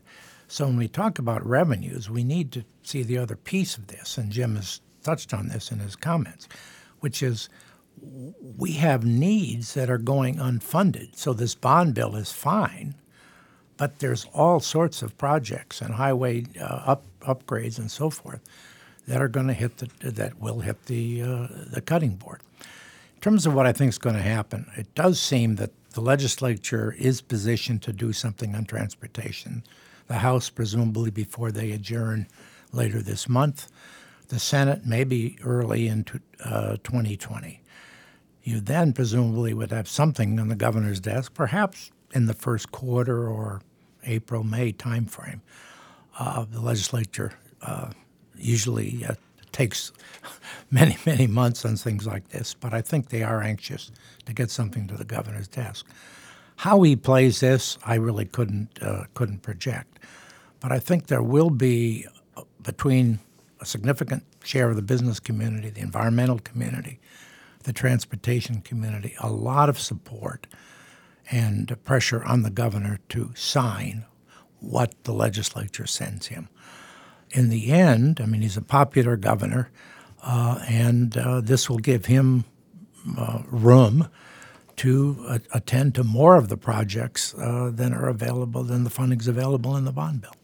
So 0.47 0.65
when 0.65 0.77
we 0.77 0.87
talk 0.87 1.19
about 1.19 1.45
revenues, 1.45 2.09
we 2.09 2.23
need 2.23 2.51
to 2.53 2.65
see 2.81 3.03
the 3.03 3.19
other 3.19 3.35
piece 3.35 3.77
of 3.77 3.85
this, 3.85 4.17
and 4.17 4.31
Jim 4.31 4.55
has 4.55 4.81
touched 5.03 5.33
on 5.33 5.47
this 5.47 5.71
in 5.71 5.79
his 5.79 5.95
comments, 5.95 6.47
which 6.99 7.23
is 7.23 7.49
we 8.57 8.73
have 8.73 9.05
needs 9.05 9.73
that 9.73 9.89
are 9.89 9.97
going 9.97 10.37
unfunded. 10.37 11.15
So 11.15 11.33
this 11.33 11.55
bond 11.55 11.93
bill 11.93 12.15
is 12.15 12.31
fine, 12.31 12.95
but 13.77 13.99
there's 13.99 14.25
all 14.33 14.59
sorts 14.59 15.01
of 15.01 15.17
projects 15.17 15.81
and 15.81 15.95
highway 15.95 16.45
uh, 16.59 16.63
up, 16.63 17.03
upgrades 17.21 17.77
and 17.77 17.91
so 17.91 18.09
forth 18.09 18.41
that 19.07 19.21
are 19.21 19.27
going 19.27 19.47
to 19.47 19.53
hit 19.53 19.77
the 19.77 20.11
that 20.11 20.39
will 20.39 20.59
hit 20.59 20.85
the 20.85 21.21
uh, 21.21 21.47
the 21.71 21.81
cutting 21.81 22.15
board. 22.15 22.41
In 23.15 23.21
terms 23.21 23.45
of 23.45 23.53
what 23.53 23.65
I 23.65 23.73
think 23.73 23.89
is 23.89 23.97
going 23.97 24.15
to 24.15 24.21
happen, 24.21 24.71
it 24.77 24.93
does 24.95 25.19
seem 25.19 25.55
that 25.55 25.71
the 25.91 26.01
legislature 26.01 26.95
is 26.97 27.19
positioned 27.21 27.81
to 27.81 27.91
do 27.91 28.13
something 28.13 28.55
on 28.55 28.65
transportation. 28.65 29.63
The 30.07 30.19
House, 30.19 30.49
presumably 30.49 31.11
before 31.11 31.51
they 31.51 31.71
adjourn 31.71 32.27
later 32.71 33.01
this 33.01 33.27
month, 33.27 33.67
the 34.29 34.39
Senate 34.39 34.85
maybe 34.85 35.37
early 35.43 35.87
into 35.87 36.21
uh, 36.43 36.77
2020. 36.83 37.61
You 38.43 38.59
then 38.61 38.93
presumably 38.93 39.53
would 39.53 39.71
have 39.71 39.87
something 39.87 40.39
on 40.39 40.47
the 40.47 40.55
governor's 40.55 40.99
desk, 40.99 41.33
perhaps 41.33 41.91
in 42.13 42.25
the 42.25 42.33
first 42.33 42.71
quarter 42.71 43.27
or 43.27 43.61
April 44.05 44.43
May 44.43 44.71
timeframe. 44.71 45.41
Uh, 46.17 46.45
the 46.49 46.61
legislature 46.61 47.33
uh, 47.61 47.91
usually 48.35 49.05
uh, 49.07 49.15
takes 49.51 49.91
many 50.71 50.97
many 51.05 51.27
months 51.27 51.65
on 51.65 51.75
things 51.75 52.07
like 52.07 52.29
this, 52.29 52.53
but 52.53 52.73
I 52.73 52.81
think 52.81 53.09
they 53.09 53.23
are 53.23 53.41
anxious 53.41 53.91
to 54.25 54.33
get 54.33 54.49
something 54.49 54.87
to 54.87 54.95
the 54.95 55.05
governor's 55.05 55.47
desk. 55.47 55.85
How 56.57 56.81
he 56.81 56.95
plays 56.95 57.39
this, 57.39 57.77
I 57.85 57.95
really 57.95 58.25
couldn't 58.25 58.79
uh, 58.81 59.05
couldn't 59.13 59.41
project, 59.41 59.99
but 60.59 60.71
I 60.71 60.79
think 60.79 61.07
there 61.07 61.23
will 61.23 61.49
be 61.49 62.05
uh, 62.35 62.43
between 62.63 63.19
a 63.59 63.65
significant 63.65 64.23
share 64.43 64.69
of 64.69 64.75
the 64.75 64.81
business 64.81 65.19
community, 65.19 65.69
the 65.69 65.81
environmental 65.81 66.39
community, 66.39 66.99
the 67.63 67.73
transportation 67.73 68.61
community, 68.61 69.15
a 69.19 69.29
lot 69.29 69.69
of 69.69 69.79
support 69.79 70.47
and 71.31 71.75
pressure 71.83 72.23
on 72.23 72.43
the 72.43 72.49
governor 72.49 72.99
to 73.09 73.31
sign 73.35 74.05
what 74.59 75.03
the 75.03 75.13
legislature 75.13 75.85
sends 75.85 76.27
him. 76.27 76.49
In 77.31 77.49
the 77.49 77.71
end, 77.71 78.19
I 78.19 78.25
mean, 78.25 78.41
he's 78.41 78.57
a 78.57 78.61
popular 78.61 79.15
governor, 79.15 79.69
uh, 80.23 80.59
and 80.67 81.15
uh, 81.15 81.41
this 81.41 81.69
will 81.69 81.77
give 81.77 82.07
him 82.07 82.45
uh, 83.17 83.43
room 83.45 84.09
to 84.77 85.39
attend 85.53 85.93
to 85.95 86.03
more 86.03 86.35
of 86.35 86.47
the 86.47 86.57
projects 86.57 87.35
uh, 87.35 87.69
than 87.73 87.93
are 87.93 88.07
available, 88.07 88.63
than 88.63 88.85
the 88.85 88.89
funding's 88.89 89.27
available 89.27 89.75
in 89.75 89.83
the 89.83 89.91
bond 89.91 90.21
bill. 90.21 90.35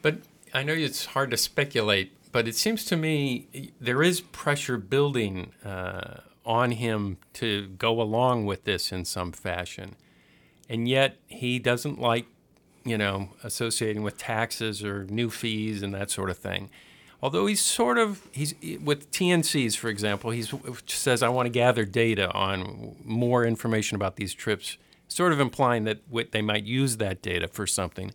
But 0.00 0.18
I 0.54 0.62
know 0.62 0.72
it's 0.72 1.06
hard 1.06 1.30
to 1.32 1.36
speculate 1.36 2.12
but 2.38 2.46
it 2.46 2.54
seems 2.54 2.84
to 2.84 2.96
me 2.96 3.72
there 3.80 4.00
is 4.00 4.20
pressure 4.20 4.78
building 4.78 5.50
uh, 5.64 6.18
on 6.46 6.70
him 6.70 7.16
to 7.32 7.66
go 7.66 8.00
along 8.00 8.46
with 8.46 8.62
this 8.62 8.92
in 8.92 9.04
some 9.04 9.32
fashion. 9.32 9.96
And 10.68 10.86
yet 10.86 11.16
he 11.26 11.58
doesn't 11.58 12.00
like, 12.00 12.26
you 12.84 12.96
know, 12.96 13.30
associating 13.42 14.04
with 14.04 14.18
taxes 14.18 14.84
or 14.84 15.04
new 15.06 15.30
fees 15.30 15.82
and 15.82 15.92
that 15.94 16.12
sort 16.12 16.30
of 16.30 16.38
thing. 16.38 16.70
Although 17.20 17.46
he's 17.46 17.60
sort 17.60 17.98
of 17.98 18.22
he's 18.30 18.54
with 18.84 19.10
TNCs, 19.10 19.76
for 19.76 19.88
example, 19.88 20.30
he 20.30 20.44
says 20.86 21.24
I 21.24 21.28
want 21.30 21.46
to 21.46 21.50
gather 21.50 21.84
data 21.84 22.30
on 22.30 22.94
more 23.04 23.44
information 23.44 23.96
about 23.96 24.14
these 24.14 24.32
trips, 24.32 24.78
sort 25.08 25.32
of 25.32 25.40
implying 25.40 25.82
that 25.86 26.02
they 26.30 26.42
might 26.42 26.62
use 26.62 26.98
that 26.98 27.20
data 27.20 27.48
for 27.48 27.66
something. 27.66 28.14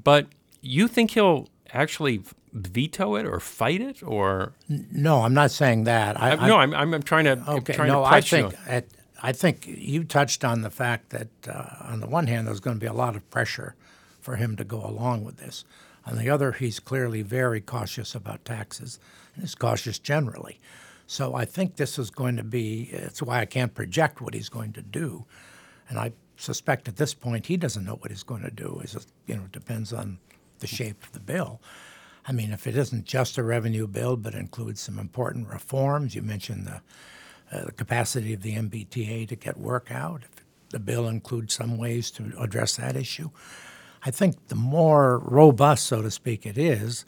But 0.00 0.28
you 0.60 0.86
think 0.86 1.10
he'll 1.10 1.48
actually 1.72 2.22
veto 2.56 3.16
it 3.16 3.26
or 3.26 3.40
fight 3.40 3.80
it 3.80 4.02
or? 4.02 4.52
No 4.68 5.22
i'm 5.22 5.34
not 5.34 5.50
saying 5.50 5.84
that. 5.84 6.20
I, 6.20 6.32
I, 6.32 6.48
no 6.48 6.56
I'm, 6.56 6.74
I'm, 6.74 7.02
trying 7.02 7.24
to 7.24 7.42
okay 7.48 7.74
trying 7.74 7.88
no 7.88 8.00
to 8.00 8.06
i 8.06 8.20
think 8.20 8.54
at, 8.66 8.86
i 9.22 9.32
think 9.32 9.66
you 9.66 10.04
touched 10.04 10.44
on 10.44 10.62
the 10.62 10.70
fact 10.70 11.10
that 11.10 11.28
uh, 11.48 11.90
on 11.92 12.00
the 12.00 12.06
one 12.06 12.26
hand 12.26 12.46
there's 12.46 12.60
going 12.60 12.76
to 12.76 12.80
be 12.80 12.86
a 12.86 12.92
lot 12.92 13.16
of 13.16 13.28
pressure 13.30 13.74
for 14.20 14.36
him 14.36 14.56
to 14.56 14.64
go 14.64 14.84
along 14.84 15.24
with 15.24 15.36
this. 15.36 15.64
On 16.06 16.16
the 16.16 16.30
other 16.30 16.52
he's 16.52 16.80
clearly 16.80 17.22
very 17.22 17.60
cautious 17.60 18.14
about 18.14 18.44
taxes 18.44 18.98
and 19.34 19.42
he's 19.44 19.54
cautious 19.54 19.98
generally. 19.98 20.58
So 21.06 21.34
i 21.34 21.44
think 21.44 21.76
this 21.76 21.98
is 21.98 22.10
going 22.10 22.36
to 22.36 22.44
be 22.44 22.88
it's 22.92 23.22
why 23.22 23.40
i 23.40 23.44
can't 23.44 23.74
project 23.74 24.20
what 24.20 24.34
he's 24.34 24.48
going 24.48 24.72
to 24.72 24.82
do. 24.82 25.26
And 25.88 25.98
i 25.98 26.12
suspect 26.36 26.88
at 26.88 26.96
this 26.96 27.14
point 27.14 27.46
he 27.46 27.56
doesn't 27.56 27.84
know 27.84 27.96
what 27.96 28.10
he's 28.10 28.22
going 28.22 28.42
to 28.42 28.50
do 28.50 28.80
is 28.84 29.06
you 29.26 29.34
know 29.34 29.46
depends 29.52 29.92
on 29.92 30.18
the 30.58 30.66
shape 30.66 31.02
of 31.02 31.12
the 31.12 31.20
bill 31.20 31.60
I 32.28 32.32
mean, 32.32 32.52
if 32.52 32.66
it 32.66 32.76
isn't 32.76 33.04
just 33.04 33.38
a 33.38 33.42
revenue 33.42 33.86
bill, 33.86 34.16
but 34.16 34.34
includes 34.34 34.80
some 34.80 34.98
important 34.98 35.48
reforms, 35.48 36.14
you 36.14 36.22
mentioned 36.22 36.66
the, 36.66 36.80
uh, 37.56 37.66
the 37.66 37.72
capacity 37.72 38.32
of 38.32 38.42
the 38.42 38.56
MBTA 38.56 39.28
to 39.28 39.36
get 39.36 39.56
work 39.56 39.90
out. 39.90 40.22
If 40.24 40.44
the 40.70 40.80
bill 40.80 41.06
includes 41.06 41.54
some 41.54 41.78
ways 41.78 42.10
to 42.12 42.32
address 42.38 42.76
that 42.76 42.96
issue, 42.96 43.30
I 44.04 44.10
think 44.10 44.48
the 44.48 44.56
more 44.56 45.18
robust, 45.18 45.86
so 45.86 46.02
to 46.02 46.10
speak, 46.10 46.46
it 46.46 46.58
is, 46.58 47.04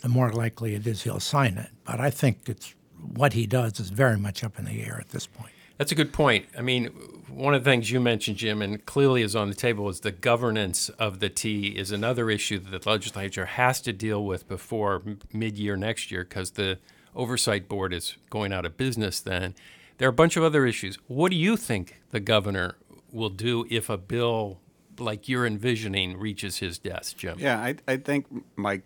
the 0.00 0.08
more 0.08 0.32
likely 0.32 0.74
it 0.74 0.86
is 0.86 1.02
he'll 1.02 1.20
sign 1.20 1.58
it. 1.58 1.70
But 1.84 2.00
I 2.00 2.10
think 2.10 2.48
it's 2.48 2.74
what 2.98 3.34
he 3.34 3.46
does 3.46 3.78
is 3.80 3.90
very 3.90 4.18
much 4.18 4.42
up 4.42 4.58
in 4.58 4.64
the 4.64 4.82
air 4.82 4.98
at 4.98 5.10
this 5.10 5.26
point. 5.26 5.53
That's 5.78 5.92
a 5.92 5.94
good 5.94 6.12
point. 6.12 6.46
I 6.56 6.62
mean, 6.62 6.86
one 7.28 7.54
of 7.54 7.64
the 7.64 7.70
things 7.70 7.90
you 7.90 7.98
mentioned, 8.00 8.36
Jim, 8.36 8.62
and 8.62 8.84
clearly 8.86 9.22
is 9.22 9.34
on 9.34 9.48
the 9.48 9.54
table, 9.54 9.88
is 9.88 10.00
the 10.00 10.12
governance 10.12 10.88
of 10.90 11.18
the 11.18 11.28
T 11.28 11.68
is 11.68 11.90
another 11.90 12.30
issue 12.30 12.58
that 12.60 12.82
the 12.82 12.88
legislature 12.88 13.46
has 13.46 13.80
to 13.82 13.92
deal 13.92 14.24
with 14.24 14.48
before 14.48 15.02
m- 15.04 15.18
mid-year 15.32 15.76
next 15.76 16.10
year 16.12 16.24
because 16.24 16.52
the 16.52 16.78
oversight 17.14 17.68
board 17.68 17.92
is 17.92 18.16
going 18.30 18.52
out 18.52 18.64
of 18.64 18.76
business 18.76 19.20
then. 19.20 19.54
There 19.98 20.08
are 20.08 20.10
a 20.10 20.12
bunch 20.14 20.36
of 20.36 20.44
other 20.44 20.66
issues. 20.66 20.96
What 21.06 21.30
do 21.30 21.36
you 21.36 21.56
think 21.56 22.00
the 22.10 22.20
governor 22.20 22.76
will 23.12 23.30
do 23.30 23.66
if 23.70 23.88
a 23.88 23.96
bill 23.96 24.60
like 24.98 25.28
you're 25.28 25.46
envisioning 25.46 26.18
reaches 26.18 26.58
his 26.58 26.78
desk, 26.78 27.16
Jim? 27.16 27.36
Yeah, 27.38 27.58
I, 27.58 27.76
I 27.86 27.96
think 27.96 28.26
Mike 28.56 28.82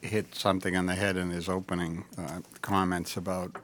hit 0.00 0.34
something 0.34 0.76
on 0.76 0.86
the 0.86 0.94
head 0.94 1.16
in 1.16 1.30
his 1.30 1.48
opening 1.48 2.04
uh, 2.18 2.40
comments 2.60 3.16
about 3.16 3.56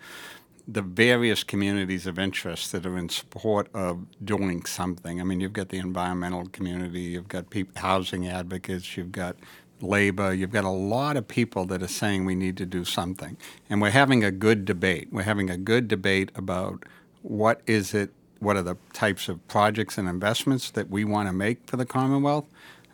the 0.66 0.82
various 0.82 1.42
communities 1.44 2.06
of 2.06 2.18
interest 2.18 2.72
that 2.72 2.86
are 2.86 2.96
in 2.96 3.08
support 3.08 3.68
of 3.74 4.06
doing 4.24 4.64
something. 4.64 5.20
I 5.20 5.24
mean, 5.24 5.40
you've 5.40 5.52
got 5.52 5.68
the 5.70 5.78
environmental 5.78 6.46
community, 6.46 7.00
you've 7.00 7.28
got 7.28 7.50
peop 7.50 7.76
housing 7.78 8.28
advocates, 8.28 8.96
you've 8.96 9.12
got 9.12 9.36
labor, 9.80 10.32
you've 10.32 10.52
got 10.52 10.64
a 10.64 10.70
lot 10.70 11.16
of 11.16 11.26
people 11.26 11.64
that 11.66 11.82
are 11.82 11.88
saying 11.88 12.24
we 12.24 12.34
need 12.34 12.56
to 12.58 12.66
do 12.66 12.84
something. 12.84 13.36
And 13.68 13.80
we're 13.80 13.90
having 13.90 14.24
a 14.24 14.30
good 14.30 14.64
debate. 14.64 15.08
We're 15.10 15.22
having 15.22 15.50
a 15.50 15.56
good 15.56 15.88
debate 15.88 16.30
about 16.34 16.84
what 17.22 17.60
is 17.66 17.94
it, 17.94 18.10
what 18.38 18.56
are 18.56 18.62
the 18.62 18.76
types 18.92 19.28
of 19.28 19.46
projects 19.48 19.98
and 19.98 20.08
investments 20.08 20.70
that 20.70 20.90
we 20.90 21.04
want 21.04 21.28
to 21.28 21.32
make 21.32 21.66
for 21.66 21.76
the 21.76 21.86
Commonwealth, 21.86 22.46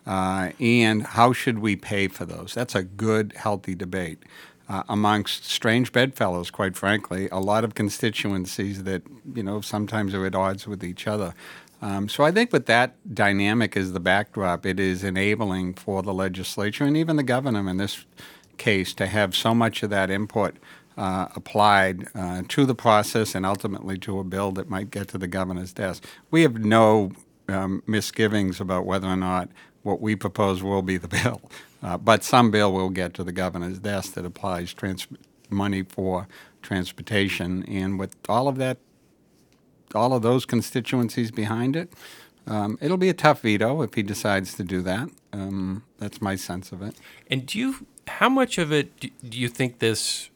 uh, 0.05 0.51
and 0.59 1.03
how 1.03 1.33
should 1.33 1.59
we 1.59 1.75
pay 1.75 2.07
for 2.07 2.25
those? 2.25 2.53
That's 2.53 2.75
a 2.75 2.83
good, 2.83 3.33
healthy 3.35 3.75
debate. 3.75 4.23
Uh, 4.69 4.83
amongst 4.89 5.45
strange 5.45 5.93
bedfellows, 5.93 6.51
quite 6.51 6.75
frankly, 6.75 7.29
a 7.31 7.39
lot 7.39 7.63
of 7.63 7.73
constituencies 7.73 8.83
that 8.83 9.01
you 9.33 9.41
know 9.41 9.61
sometimes 9.61 10.13
are 10.13 10.25
at 10.25 10.35
odds 10.35 10.67
with 10.67 10.83
each 10.83 11.07
other. 11.07 11.33
Um, 11.81 12.09
so 12.09 12.23
I 12.23 12.31
think 12.31 12.51
with 12.51 12.65
that 12.65 12.95
dynamic 13.13 13.77
as 13.77 13.93
the 13.93 13.99
backdrop, 13.99 14.65
it 14.65 14.79
is 14.79 15.03
enabling 15.03 15.75
for 15.75 16.01
the 16.01 16.13
legislature 16.13 16.83
and 16.83 16.97
even 16.97 17.15
the 17.15 17.23
governor 17.23 17.69
in 17.69 17.77
this 17.77 18.05
case 18.57 18.93
to 18.95 19.05
have 19.05 19.35
so 19.35 19.53
much 19.53 19.83
of 19.83 19.89
that 19.91 20.09
input 20.09 20.57
uh, 20.97 21.27
applied 21.35 22.07
uh, 22.15 22.41
to 22.47 22.65
the 22.65 22.73
process 22.73 23.35
and 23.35 23.45
ultimately 23.45 23.97
to 23.99 24.19
a 24.19 24.23
bill 24.23 24.51
that 24.51 24.69
might 24.69 24.89
get 24.89 25.07
to 25.09 25.17
the 25.17 25.27
governor's 25.27 25.71
desk. 25.71 26.03
We 26.31 26.41
have 26.41 26.57
no 26.57 27.11
um, 27.47 27.83
misgivings 27.85 28.59
about 28.59 28.85
whether 28.85 29.07
or 29.07 29.15
not 29.15 29.49
what 29.83 30.01
we 30.01 30.15
propose 30.15 30.63
will 30.63 30.81
be 30.81 30.97
the 30.97 31.07
bill, 31.23 31.41
uh, 31.81 31.97
but 31.97 32.23
some 32.23 32.51
bill 32.51 32.71
will 32.71 32.89
get 32.89 33.13
to 33.15 33.23
the 33.23 33.31
governor's 33.31 33.79
desk 33.79 34.13
that 34.13 34.25
applies 34.25 34.73
trans- 34.73 35.07
money 35.49 35.83
for 35.83 36.27
transportation, 36.61 37.63
and 37.63 37.99
with 37.99 38.15
all 38.27 38.47
of 38.47 38.57
that 38.57 38.77
all 39.95 40.13
of 40.13 40.21
those 40.21 40.45
constituencies 40.45 41.31
behind 41.31 41.75
it. 41.75 41.93
Um, 42.45 42.77
it'll 42.81 42.97
be 42.97 43.09
a 43.09 43.13
tough 43.13 43.41
veto 43.41 43.81
if 43.81 43.93
he 43.93 44.03
decides 44.03 44.53
to 44.55 44.63
do 44.63 44.81
that. 44.81 45.09
Um, 45.33 45.83
that's 45.97 46.21
my 46.21 46.35
sense 46.35 46.71
of 46.71 46.81
it. 46.81 46.95
And 47.29 47.45
do 47.45 47.59
you, 47.59 47.87
how 48.07 48.29
much 48.29 48.57
of 48.57 48.71
it 48.71 48.99
do, 48.99 49.09
do 49.27 49.37
you 49.37 49.49
think 49.49 49.79
this 49.79 50.29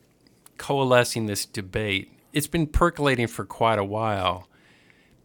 coalescing 0.58 1.28
this 1.28 1.46
debate? 1.46 2.12
It's 2.34 2.48
been 2.48 2.68
percolating 2.68 3.28
for 3.28 3.46
quite 3.46 3.80
a 3.80 3.84
while, 3.84 4.48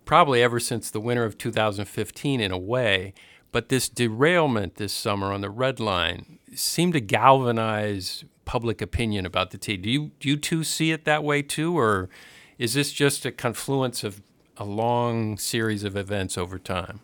probably 0.05 0.43
ever 0.43 0.61
since 0.61 0.91
the 0.91 1.01
winter 1.01 1.25
of 1.25 1.39
2015 1.39 2.41
in 2.41 2.53
a 2.53 2.59
way. 2.59 3.15
But 3.57 3.71
this 3.71 3.89
derailment 3.89 4.75
this 4.75 4.93
summer 4.93 5.33
on 5.33 5.41
the 5.41 5.49
red 5.49 5.81
line 5.81 6.39
seemed 6.55 6.93
to 6.93 7.01
galvanize 7.01 8.23
public 8.45 8.83
opinion 8.83 9.25
about 9.25 9.51
the 9.51 9.57
T. 9.57 9.79
Do 9.79 9.89
you, 9.89 10.11
do 10.21 10.29
you 10.29 10.37
two 10.37 10.63
see 10.63 10.93
it 10.93 11.07
that 11.07 11.25
way 11.25 11.41
too, 11.41 11.79
or 11.79 12.11
is 12.59 12.75
this 12.75 12.93
just 12.93 13.25
a 13.25 13.33
confluence 13.33 14.05
of 14.05 14.21
a 14.59 14.67
long 14.67 15.39
series 15.39 15.85
of 15.85 15.97
events 15.97 16.37
over 16.37 16.59
time? 16.59 17.01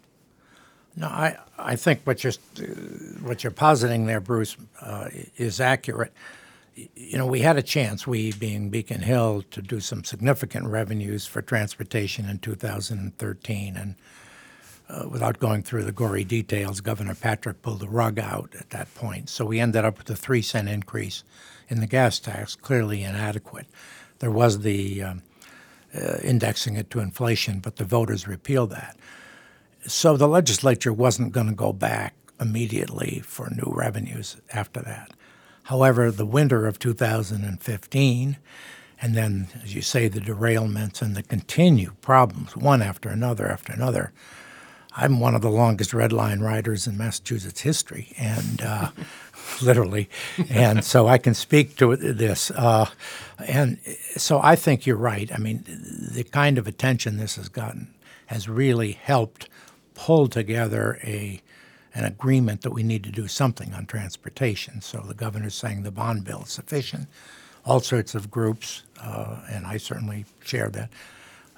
No, 0.94 1.06
I, 1.06 1.38
I 1.58 1.74
think 1.74 2.02
what 2.04 2.22
you're, 2.22 2.34
what 3.22 3.42
you're 3.42 3.50
positing 3.50 4.04
there, 4.04 4.20
Bruce, 4.20 4.54
uh, 4.82 5.08
is 5.38 5.58
accurate. 5.58 6.12
You 6.74 7.16
know, 7.16 7.26
we 7.26 7.40
had 7.40 7.56
a 7.56 7.62
chance, 7.62 8.06
we 8.06 8.30
being 8.30 8.68
Beacon 8.68 9.00
Hill, 9.00 9.42
to 9.52 9.62
do 9.62 9.80
some 9.80 10.04
significant 10.04 10.66
revenues 10.66 11.24
for 11.24 11.40
transportation 11.40 12.28
in 12.28 12.40
2013. 12.40 13.74
And 13.74 13.94
uh, 14.88 15.08
without 15.08 15.38
going 15.38 15.62
through 15.62 15.84
the 15.84 15.92
gory 15.92 16.24
details, 16.24 16.80
Governor 16.80 17.14
Patrick 17.14 17.62
pulled 17.62 17.80
the 17.80 17.88
rug 17.88 18.18
out 18.18 18.54
at 18.58 18.70
that 18.70 18.92
point. 18.94 19.28
So 19.28 19.44
we 19.44 19.60
ended 19.60 19.84
up 19.84 19.98
with 19.98 20.10
a 20.10 20.16
three 20.16 20.42
cent 20.42 20.68
increase 20.68 21.24
in 21.68 21.80
the 21.80 21.86
gas 21.86 22.18
tax, 22.18 22.54
clearly 22.54 23.02
inadequate. 23.02 23.66
There 24.18 24.30
was 24.30 24.60
the 24.60 25.02
um, 25.02 25.22
uh, 25.94 26.18
indexing 26.22 26.76
it 26.76 26.90
to 26.90 27.00
inflation, 27.00 27.60
but 27.60 27.76
the 27.76 27.84
voters 27.84 28.26
repealed 28.26 28.70
that. 28.70 28.96
So 29.86 30.16
the 30.16 30.28
legislature 30.28 30.92
wasn't 30.92 31.32
going 31.32 31.48
to 31.48 31.54
go 31.54 31.72
back 31.72 32.14
immediately 32.40 33.22
for 33.24 33.50
new 33.50 33.72
revenues 33.72 34.36
after 34.52 34.80
that. 34.80 35.12
However, 35.64 36.10
the 36.10 36.26
winter 36.26 36.66
of 36.66 36.78
2015, 36.78 38.36
and 39.00 39.14
then, 39.14 39.48
as 39.62 39.74
you 39.74 39.82
say, 39.82 40.08
the 40.08 40.20
derailments 40.20 41.02
and 41.02 41.16
the 41.16 41.22
continued 41.22 42.00
problems, 42.00 42.56
one 42.56 42.82
after 42.82 43.08
another 43.08 43.50
after 43.50 43.72
another. 43.72 44.12
I'm 44.96 45.20
one 45.20 45.34
of 45.34 45.42
the 45.42 45.50
longest 45.50 45.94
red 45.94 46.12
line 46.12 46.40
riders 46.40 46.86
in 46.86 46.98
Massachusetts 46.98 47.60
history, 47.60 48.12
and 48.18 48.60
uh, 48.60 48.90
literally, 49.62 50.08
and 50.50 50.84
so 50.84 51.08
I 51.08 51.18
can 51.18 51.34
speak 51.34 51.76
to 51.76 51.96
this. 51.96 52.50
Uh, 52.50 52.88
and 53.46 53.78
so 54.16 54.40
I 54.42 54.56
think 54.56 54.86
you're 54.86 54.96
right. 54.96 55.32
I 55.32 55.38
mean, 55.38 55.64
the 55.66 56.24
kind 56.24 56.58
of 56.58 56.66
attention 56.66 57.16
this 57.16 57.36
has 57.36 57.48
gotten 57.48 57.94
has 58.26 58.48
really 58.48 58.92
helped 58.92 59.48
pull 59.94 60.28
together 60.28 60.98
a 61.02 61.40
an 61.94 62.04
agreement 62.04 62.62
that 62.62 62.70
we 62.70 62.82
need 62.82 63.04
to 63.04 63.10
do 63.10 63.28
something 63.28 63.74
on 63.74 63.84
transportation. 63.84 64.80
So 64.80 65.04
the 65.06 65.14
governor's 65.14 65.54
saying 65.54 65.82
the 65.82 65.90
bond 65.90 66.24
bill 66.24 66.42
is 66.44 66.48
sufficient. 66.50 67.06
All 67.66 67.80
sorts 67.80 68.14
of 68.14 68.30
groups, 68.30 68.82
uh, 69.00 69.40
and 69.50 69.66
I 69.66 69.76
certainly 69.76 70.24
share 70.42 70.68
that, 70.70 70.90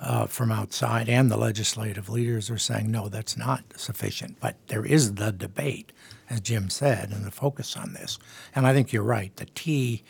uh, 0.00 0.26
from 0.26 0.50
outside, 0.52 1.08
and 1.08 1.30
the 1.30 1.36
legislative 1.36 2.08
leaders 2.08 2.50
are 2.50 2.58
saying, 2.58 2.90
no, 2.90 3.08
that's 3.08 3.36
not 3.36 3.64
sufficient. 3.76 4.38
But 4.40 4.56
there 4.68 4.84
is 4.84 5.14
the 5.14 5.32
debate, 5.32 5.92
as 6.28 6.40
Jim 6.40 6.70
said, 6.70 7.10
and 7.10 7.24
the 7.24 7.30
focus 7.30 7.76
on 7.76 7.92
this. 7.94 8.18
And 8.54 8.66
I 8.66 8.72
think 8.72 8.92
you're 8.92 9.02
right. 9.02 9.34
The 9.36 9.46
T 9.46 10.02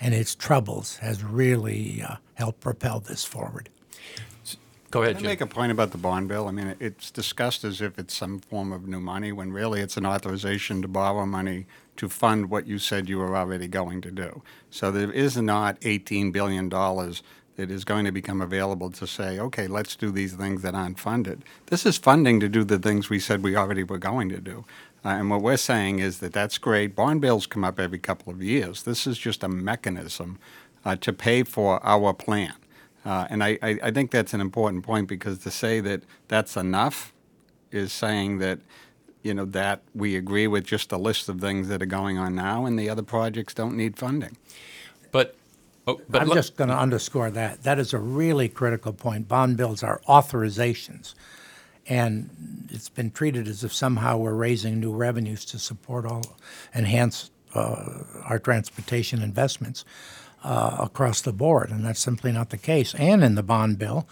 and 0.00 0.14
its 0.14 0.34
troubles 0.34 0.96
has 0.98 1.22
really 1.22 2.02
uh, 2.02 2.16
helped 2.34 2.60
propel 2.60 3.00
this 3.00 3.24
forward. 3.24 3.68
Go 4.90 5.02
ahead, 5.02 5.16
Can 5.16 5.18
I 5.18 5.20
Jim. 5.20 5.30
make 5.32 5.40
a 5.42 5.46
point 5.46 5.70
about 5.70 5.90
the 5.90 5.98
bond 5.98 6.28
bill? 6.28 6.48
I 6.48 6.50
mean, 6.50 6.74
it's 6.80 7.10
discussed 7.10 7.62
as 7.62 7.82
if 7.82 7.98
it's 7.98 8.16
some 8.16 8.38
form 8.38 8.72
of 8.72 8.88
new 8.88 9.00
money, 9.00 9.32
when 9.32 9.52
really 9.52 9.80
it's 9.82 9.98
an 9.98 10.06
authorization 10.06 10.80
to 10.80 10.88
borrow 10.88 11.26
money 11.26 11.66
to 11.98 12.08
fund 12.08 12.48
what 12.48 12.66
you 12.66 12.78
said 12.78 13.08
you 13.08 13.18
were 13.18 13.36
already 13.36 13.68
going 13.68 14.00
to 14.00 14.10
do. 14.10 14.42
So 14.70 14.90
there 14.90 15.12
is 15.12 15.36
not 15.36 15.78
$18 15.80 16.32
billion 16.32 16.70
that 17.58 17.72
is 17.72 17.84
going 17.84 18.04
to 18.04 18.12
become 18.12 18.40
available 18.40 18.88
to 18.88 19.04
say, 19.04 19.40
okay, 19.40 19.66
let's 19.66 19.96
do 19.96 20.12
these 20.12 20.34
things 20.34 20.62
that 20.62 20.76
aren't 20.76 20.96
funded. 20.96 21.44
This 21.66 21.84
is 21.84 21.98
funding 21.98 22.38
to 22.38 22.48
do 22.48 22.62
the 22.62 22.78
things 22.78 23.10
we 23.10 23.18
said 23.18 23.42
we 23.42 23.56
already 23.56 23.82
were 23.82 23.98
going 23.98 24.28
to 24.28 24.40
do. 24.40 24.64
Uh, 25.04 25.08
and 25.08 25.28
what 25.28 25.42
we're 25.42 25.56
saying 25.56 25.98
is 25.98 26.20
that 26.20 26.32
that's 26.32 26.56
great. 26.56 26.94
Bond 26.94 27.20
bills 27.20 27.48
come 27.48 27.64
up 27.64 27.80
every 27.80 27.98
couple 27.98 28.32
of 28.32 28.40
years. 28.40 28.84
This 28.84 29.08
is 29.08 29.18
just 29.18 29.42
a 29.42 29.48
mechanism 29.48 30.38
uh, 30.84 30.94
to 30.96 31.12
pay 31.12 31.42
for 31.42 31.84
our 31.84 32.14
plan. 32.14 32.54
Uh, 33.04 33.26
and 33.28 33.42
I, 33.42 33.58
I, 33.60 33.78
I 33.82 33.90
think 33.90 34.12
that's 34.12 34.34
an 34.34 34.40
important 34.40 34.84
point 34.84 35.08
because 35.08 35.40
to 35.40 35.50
say 35.50 35.80
that 35.80 36.02
that's 36.28 36.56
enough 36.56 37.12
is 37.72 37.92
saying 37.92 38.38
that, 38.38 38.60
you 39.24 39.34
know, 39.34 39.44
that 39.46 39.82
we 39.96 40.14
agree 40.14 40.46
with 40.46 40.64
just 40.64 40.92
a 40.92 40.96
list 40.96 41.28
of 41.28 41.40
things 41.40 41.66
that 41.66 41.82
are 41.82 41.86
going 41.86 42.18
on 42.18 42.36
now 42.36 42.66
and 42.66 42.78
the 42.78 42.88
other 42.88 43.02
projects 43.02 43.52
don't 43.52 43.76
need 43.76 43.96
funding. 43.96 44.36
But, 45.10 45.34
oh, 45.88 46.00
I'm 46.14 46.32
just 46.32 46.56
going 46.56 46.70
to 46.70 46.76
underscore 46.76 47.30
that. 47.30 47.62
That 47.62 47.78
is 47.78 47.92
a 47.92 47.98
really 47.98 48.48
critical 48.48 48.92
point. 48.92 49.28
Bond 49.28 49.56
bills 49.56 49.82
are 49.82 50.00
authorizations. 50.08 51.14
And 51.88 52.68
it's 52.70 52.90
been 52.90 53.10
treated 53.10 53.48
as 53.48 53.64
if 53.64 53.72
somehow 53.72 54.18
we're 54.18 54.34
raising 54.34 54.78
new 54.78 54.92
revenues 54.92 55.44
to 55.46 55.58
support 55.58 56.04
all, 56.04 56.36
enhance 56.74 57.30
uh, 57.54 58.04
our 58.24 58.38
transportation 58.38 59.22
investments 59.22 59.84
uh, 60.44 60.76
across 60.80 61.22
the 61.22 61.32
board. 61.32 61.70
And 61.70 61.84
that's 61.84 62.00
simply 62.00 62.30
not 62.30 62.50
the 62.50 62.58
case. 62.58 62.94
And 62.94 63.24
in 63.24 63.34
the 63.36 63.42
bond 63.42 63.78
bill 63.78 64.06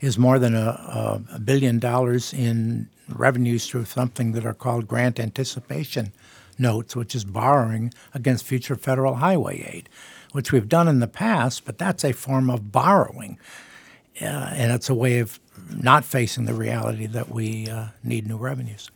is 0.00 0.18
more 0.18 0.40
than 0.40 0.54
a, 0.54 1.22
a 1.32 1.38
billion 1.38 1.78
dollars 1.78 2.34
in 2.34 2.88
revenues 3.08 3.68
through 3.68 3.84
something 3.84 4.32
that 4.32 4.44
are 4.44 4.54
called 4.54 4.88
grant 4.88 5.20
anticipation 5.20 6.12
notes, 6.58 6.96
which 6.96 7.14
is 7.14 7.24
borrowing 7.24 7.92
against 8.14 8.44
future 8.44 8.76
federal 8.76 9.16
highway 9.16 9.62
aid, 9.72 9.88
which 10.32 10.52
we've 10.52 10.68
done 10.68 10.88
in 10.88 11.00
the 11.00 11.08
past, 11.08 11.64
but 11.64 11.78
that's 11.78 12.04
a 12.04 12.12
form 12.12 12.50
of 12.50 12.72
borrowing. 12.72 13.38
Uh, 14.20 14.50
and 14.54 14.72
it's 14.72 14.90
a 14.90 14.94
way 14.94 15.18
of 15.18 15.40
not 15.70 16.04
facing 16.04 16.44
the 16.44 16.54
reality 16.54 17.06
that 17.06 17.30
we 17.30 17.68
uh, 17.68 17.88
need 18.02 18.26
new 18.26 18.36
revenues. 18.36 18.90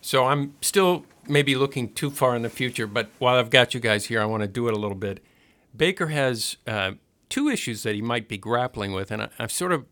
So 0.00 0.26
I'm 0.26 0.54
still 0.60 1.04
maybe 1.26 1.54
looking 1.56 1.92
too 1.92 2.10
far 2.10 2.36
in 2.36 2.42
the 2.42 2.48
future, 2.48 2.86
but 2.86 3.10
while 3.18 3.36
I've 3.36 3.50
got 3.50 3.74
you 3.74 3.80
guys 3.80 4.06
here, 4.06 4.20
I 4.20 4.24
want 4.24 4.42
to 4.42 4.48
do 4.48 4.68
it 4.68 4.74
a 4.74 4.78
little 4.78 4.96
bit. 4.96 5.22
Baker 5.76 6.06
has 6.06 6.56
uh, 6.66 6.92
two 7.28 7.48
issues 7.48 7.82
that 7.82 7.94
he 7.94 8.02
might 8.02 8.28
be 8.28 8.38
grappling 8.38 8.92
with, 8.92 9.10
and 9.10 9.22
I, 9.22 9.28
I've 9.38 9.52
sort 9.52 9.72
of 9.72 9.84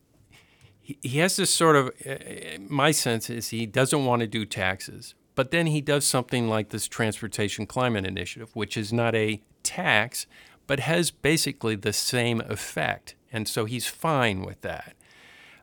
he, 0.84 0.98
he 1.02 1.18
has 1.18 1.36
this 1.36 1.52
sort 1.52 1.76
of, 1.76 1.90
uh, 2.06 2.58
my 2.68 2.90
sense 2.90 3.30
is 3.30 3.48
he 3.48 3.66
doesn't 3.66 4.04
want 4.04 4.20
to 4.20 4.26
do 4.26 4.44
taxes, 4.44 5.14
but 5.34 5.50
then 5.50 5.66
he 5.66 5.80
does 5.80 6.04
something 6.04 6.48
like 6.48 6.68
this 6.68 6.86
Transportation 6.86 7.66
Climate 7.66 8.06
Initiative, 8.06 8.50
which 8.54 8.76
is 8.76 8.92
not 8.92 9.14
a 9.14 9.40
tax, 9.62 10.26
but 10.66 10.80
has 10.80 11.10
basically 11.10 11.76
the 11.76 11.92
same 11.92 12.40
effect. 12.42 13.14
And 13.32 13.48
so 13.48 13.64
he's 13.64 13.86
fine 13.86 14.42
with 14.42 14.60
that. 14.62 14.94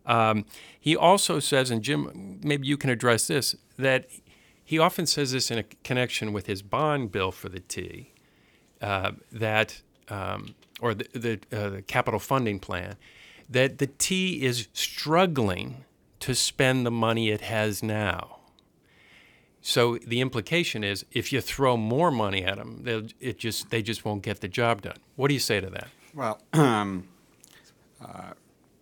Um, 0.06 0.46
he 0.80 0.96
also 0.96 1.40
says, 1.40 1.72
and 1.72 1.82
Jim, 1.82 2.40
maybe 2.44 2.68
you 2.68 2.78
can 2.78 2.90
address 2.90 3.28
this, 3.28 3.56
that 3.78 4.10
he 4.64 4.80
often 4.80 5.06
says 5.06 5.32
this 5.32 5.52
in 5.52 5.58
a 5.58 5.64
connection 5.84 6.34
with 6.34 6.48
his 6.48 6.62
bond 6.62 7.12
bill 7.12 7.32
for 7.32 7.50
the 7.50 7.60
T, 7.60 8.12
uh, 8.82 9.12
that, 9.32 9.82
um, 10.10 10.56
or 10.82 10.94
the, 10.94 11.08
the, 11.14 11.40
uh, 11.52 11.70
the 11.70 11.82
capital 11.82 12.20
funding 12.20 12.60
plan, 12.60 12.96
that 13.50 13.78
the 13.78 13.88
T 13.88 14.44
is 14.44 14.68
struggling 14.74 15.86
to 16.20 16.34
spend 16.36 16.86
the 16.86 16.92
money 16.92 17.30
it 17.30 17.42
has 17.42 17.84
now. 17.84 18.41
So 19.62 19.98
the 19.98 20.22
implication 20.22 20.84
is, 20.84 21.06
if 21.12 21.32
you 21.32 21.40
throw 21.40 21.78
more 21.78 22.10
money 22.10 22.44
at 22.44 22.58
them, 22.58 22.84
it 23.20 23.38
just 23.38 23.70
they 23.70 23.82
just 23.82 24.04
won't 24.04 24.24
get 24.24 24.42
the 24.42 24.48
job 24.48 24.82
done. 24.82 24.98
What 25.16 25.28
do 25.28 25.34
you 25.34 25.40
say 25.40 25.62
to 25.62 25.70
that? 25.70 25.88
Well, 26.14 26.42
um, 26.54 27.08
uh, 28.04 28.34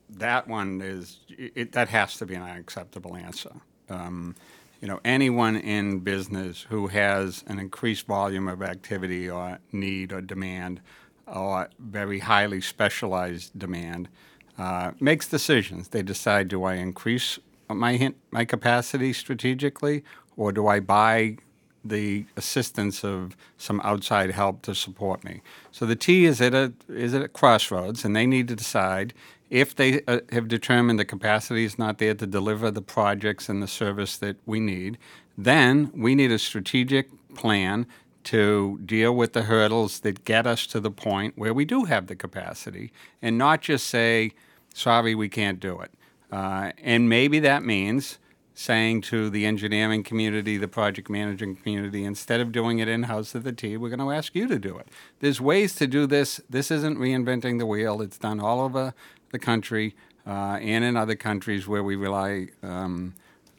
that 0.09 0.47
one 0.47 0.81
is 0.81 1.19
it, 1.29 1.73
that 1.73 1.89
has 1.89 2.17
to 2.17 2.25
be 2.25 2.35
an 2.35 2.43
unacceptable 2.43 3.15
answer. 3.15 3.51
Um, 3.89 4.35
you 4.81 4.87
know, 4.87 5.01
anyone 5.03 5.57
in 5.57 5.99
business 5.99 6.65
who 6.69 6.87
has 6.87 7.43
an 7.47 7.59
increased 7.59 8.07
volume 8.07 8.47
of 8.47 8.61
activity 8.61 9.29
or 9.29 9.59
need 9.73 10.13
or 10.13 10.21
demand 10.21 10.79
or 11.27 11.69
very 11.77 12.19
highly 12.19 12.61
specialized 12.61 13.57
demand 13.59 14.07
uh, 14.57 14.91
makes 15.01 15.27
decisions. 15.27 15.89
They 15.89 16.01
decide: 16.01 16.47
Do 16.47 16.63
I 16.63 16.75
increase 16.75 17.37
my 17.67 18.13
my 18.31 18.45
capacity 18.45 19.13
strategically, 19.13 20.03
or 20.39 20.53
do 20.53 20.67
I 20.67 20.79
buy 20.79 21.35
the 21.83 22.25
assistance 22.37 23.03
of 23.03 23.35
some 23.57 23.81
outside 23.83 24.31
help 24.31 24.61
to 24.63 24.73
support 24.73 25.23
me? 25.23 25.41
So 25.71 25.85
the 25.85 25.97
T 25.97 26.25
is 26.25 26.39
at 26.39 26.53
a 26.53 26.71
is 26.87 27.13
at 27.13 27.21
a 27.21 27.27
crossroads, 27.27 28.05
and 28.05 28.15
they 28.15 28.25
need 28.25 28.47
to 28.47 28.55
decide 28.55 29.13
if 29.49 29.75
they 29.75 30.01
uh, 30.07 30.21
have 30.31 30.47
determined 30.47 30.97
the 30.97 31.05
capacity 31.05 31.65
is 31.65 31.77
not 31.77 31.97
there 31.97 32.13
to 32.13 32.25
deliver 32.25 32.71
the 32.71 32.81
projects 32.81 33.49
and 33.49 33.61
the 33.61 33.67
service 33.67 34.17
that 34.17 34.37
we 34.45 34.59
need. 34.61 34.97
Then 35.37 35.91
we 35.93 36.15
need 36.15 36.31
a 36.31 36.39
strategic 36.39 37.09
plan 37.35 37.85
to 38.25 38.79
deal 38.85 39.13
with 39.13 39.33
the 39.33 39.43
hurdles 39.43 39.99
that 40.01 40.23
get 40.23 40.47
us 40.47 40.67
to 40.67 40.79
the 40.79 40.91
point 40.91 41.37
where 41.37 41.53
we 41.53 41.65
do 41.65 41.83
have 41.83 42.07
the 42.07 42.15
capacity, 42.15 42.93
and 43.21 43.37
not 43.37 43.59
just 43.61 43.87
say, 43.87 44.31
"Sorry, 44.73 45.13
we 45.15 45.27
can't 45.27 45.59
do 45.59 45.81
it." 45.81 45.91
Uh, 46.31 46.71
and 46.81 47.09
maybe 47.09 47.39
that 47.39 47.63
means 47.63 48.19
saying 48.59 48.99
to 48.99 49.29
the 49.29 49.45
engineering 49.45 50.03
community, 50.03 50.57
the 50.57 50.67
project 50.67 51.09
managing 51.09 51.55
community, 51.55 52.03
instead 52.03 52.41
of 52.41 52.51
doing 52.51 52.79
it 52.79 52.89
in 52.89 53.03
house 53.03 53.33
at 53.33 53.45
the 53.45 53.53
T, 53.53 53.77
we're 53.77 53.87
going 53.87 54.01
to 54.01 54.11
ask 54.11 54.35
you 54.35 54.49
to 54.49 54.59
do 54.59 54.77
it. 54.77 54.85
There's 55.21 55.39
ways 55.39 55.75
to 55.75 55.87
do 55.87 56.05
this. 56.05 56.41
This 56.49 56.69
isn't 56.69 56.97
reinventing 56.97 57.57
the 57.57 57.65
wheel, 57.65 58.01
it's 58.01 58.17
done 58.17 58.41
all 58.41 58.59
over 58.59 58.93
the 59.31 59.39
country 59.39 59.95
uh, 60.27 60.59
and 60.61 60.83
in 60.83 60.97
other 60.97 61.15
countries 61.15 61.69
where 61.69 61.81
we 61.81 61.95
rely 61.95 62.49
um, 62.61 63.13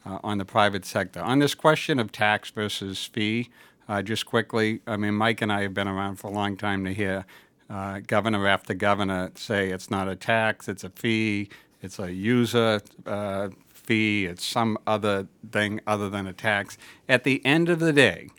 uh, 0.05 0.19
on 0.23 0.37
the 0.37 0.45
private 0.45 0.85
sector. 0.85 1.19
On 1.19 1.39
this 1.39 1.55
question 1.55 1.97
of 1.97 2.11
tax 2.11 2.51
versus 2.51 3.03
fee, 3.03 3.49
uh, 3.89 4.03
just 4.03 4.27
quickly, 4.27 4.81
I 4.85 4.97
mean, 4.97 5.15
Mike 5.15 5.41
and 5.41 5.51
I 5.51 5.63
have 5.63 5.73
been 5.73 5.87
around 5.87 6.17
for 6.17 6.27
a 6.27 6.31
long 6.31 6.57
time 6.57 6.85
to 6.85 6.93
hear 6.93 7.25
uh, 7.71 8.01
governor 8.05 8.47
after 8.47 8.75
governor 8.75 9.31
say 9.33 9.71
it's 9.71 9.89
not 9.89 10.07
a 10.07 10.15
tax, 10.15 10.69
it's 10.69 10.83
a 10.83 10.91
fee, 10.91 11.49
it's 11.81 11.97
a 11.97 12.13
user 12.13 12.81
uh, 13.07 13.49
fee, 13.91 14.25
it's 14.25 14.45
some 14.45 14.77
other 14.87 15.27
thing 15.51 15.81
other 15.85 16.09
than 16.09 16.25
a 16.25 16.31
tax. 16.31 16.77
At 17.09 17.25
the 17.25 17.45
end 17.45 17.67
of 17.67 17.79
the 17.79 17.91
day, 17.91 18.29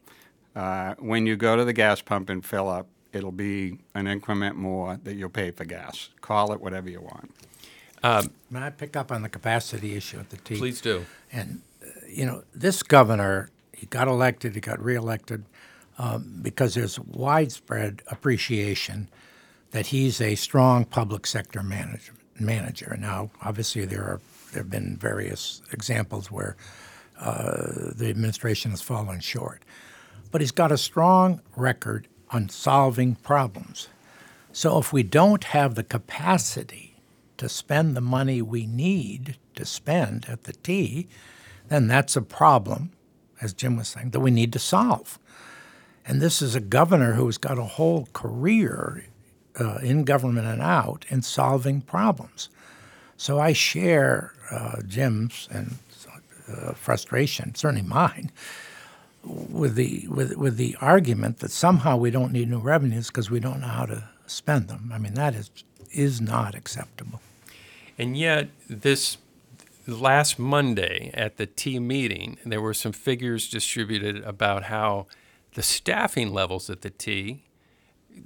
uh, 0.56 0.94
when 0.98 1.26
you 1.26 1.36
go 1.36 1.56
to 1.56 1.64
the 1.66 1.74
gas 1.74 2.00
pump 2.00 2.30
and 2.30 2.42
fill 2.42 2.70
up, 2.70 2.86
it'll 3.12 3.32
be 3.32 3.78
an 3.94 4.06
increment 4.06 4.56
more 4.56 4.98
that 5.04 5.12
you'll 5.12 5.28
pay 5.28 5.50
for 5.50 5.66
gas. 5.66 6.08
Call 6.22 6.54
it 6.54 6.60
whatever 6.62 6.88
you 6.88 7.02
want. 7.02 7.34
May 8.50 8.60
I 8.60 8.70
pick 8.70 8.96
up 8.96 9.12
on 9.12 9.20
the 9.20 9.28
capacity 9.28 9.94
issue 9.94 10.18
at 10.20 10.30
the 10.30 10.38
T? 10.38 10.56
Please 10.56 10.80
do. 10.80 11.04
And, 11.30 11.60
uh, 11.82 11.86
you 12.08 12.24
know, 12.24 12.44
this 12.54 12.82
governor, 12.82 13.50
he 13.74 13.84
got 13.84 14.08
elected, 14.08 14.54
he 14.54 14.60
got 14.62 14.82
reelected 14.82 15.44
um, 15.98 16.40
because 16.40 16.74
there's 16.74 16.98
widespread 16.98 18.00
appreciation 18.06 19.10
that 19.72 19.88
he's 19.88 20.18
a 20.18 20.34
strong 20.34 20.86
public 20.86 21.26
sector 21.26 21.62
manager. 21.62 22.14
manager. 22.40 22.96
Now, 22.98 23.30
obviously, 23.42 23.84
there 23.84 24.02
are 24.02 24.20
there 24.52 24.62
have 24.62 24.70
been 24.70 24.96
various 24.96 25.62
examples 25.72 26.30
where 26.30 26.56
uh, 27.18 27.92
the 27.94 28.08
administration 28.08 28.70
has 28.70 28.82
fallen 28.82 29.20
short, 29.20 29.62
but 30.30 30.40
he's 30.40 30.50
got 30.52 30.72
a 30.72 30.78
strong 30.78 31.40
record 31.56 32.08
on 32.30 32.48
solving 32.48 33.14
problems. 33.16 33.88
So, 34.52 34.78
if 34.78 34.92
we 34.92 35.02
don't 35.02 35.44
have 35.44 35.74
the 35.74 35.82
capacity 35.82 36.96
to 37.38 37.48
spend 37.48 37.96
the 37.96 38.02
money 38.02 38.42
we 38.42 38.66
need 38.66 39.36
to 39.54 39.64
spend 39.64 40.26
at 40.28 40.44
the 40.44 40.52
T, 40.52 41.08
then 41.68 41.86
that's 41.86 42.16
a 42.16 42.22
problem, 42.22 42.92
as 43.40 43.54
Jim 43.54 43.76
was 43.76 43.88
saying, 43.88 44.10
that 44.10 44.20
we 44.20 44.30
need 44.30 44.52
to 44.52 44.58
solve. 44.58 45.18
And 46.04 46.20
this 46.20 46.42
is 46.42 46.54
a 46.54 46.60
governor 46.60 47.14
who's 47.14 47.38
got 47.38 47.58
a 47.58 47.64
whole 47.64 48.08
career 48.12 49.06
uh, 49.58 49.76
in 49.76 50.04
government 50.04 50.46
and 50.46 50.60
out 50.60 51.06
in 51.08 51.22
solving 51.22 51.80
problems. 51.80 52.48
So 53.22 53.38
I 53.38 53.52
share 53.52 54.32
uh, 54.50 54.82
Jim's 54.84 55.46
and 55.52 55.78
uh, 56.48 56.72
frustration, 56.72 57.54
certainly 57.54 57.86
mine, 57.86 58.32
with 59.22 59.76
the 59.76 60.08
with 60.08 60.36
with 60.36 60.56
the 60.56 60.76
argument 60.80 61.38
that 61.38 61.52
somehow 61.52 61.96
we 61.96 62.10
don't 62.10 62.32
need 62.32 62.50
new 62.50 62.58
revenues 62.58 63.06
because 63.06 63.30
we 63.30 63.38
don't 63.38 63.60
know 63.60 63.68
how 63.68 63.86
to 63.86 64.08
spend 64.26 64.66
them. 64.66 64.90
I 64.92 64.98
mean 64.98 65.14
that 65.14 65.36
is 65.36 65.52
is 65.92 66.20
not 66.20 66.56
acceptable. 66.56 67.20
And 67.96 68.16
yet, 68.16 68.48
this 68.68 69.18
last 69.86 70.40
Monday 70.40 71.12
at 71.14 71.36
the 71.36 71.46
T 71.46 71.78
meeting, 71.78 72.38
there 72.44 72.60
were 72.60 72.74
some 72.74 72.90
figures 72.90 73.48
distributed 73.48 74.24
about 74.24 74.64
how 74.64 75.06
the 75.54 75.62
staffing 75.62 76.32
levels 76.32 76.68
at 76.68 76.80
the 76.80 76.90
T, 76.90 77.44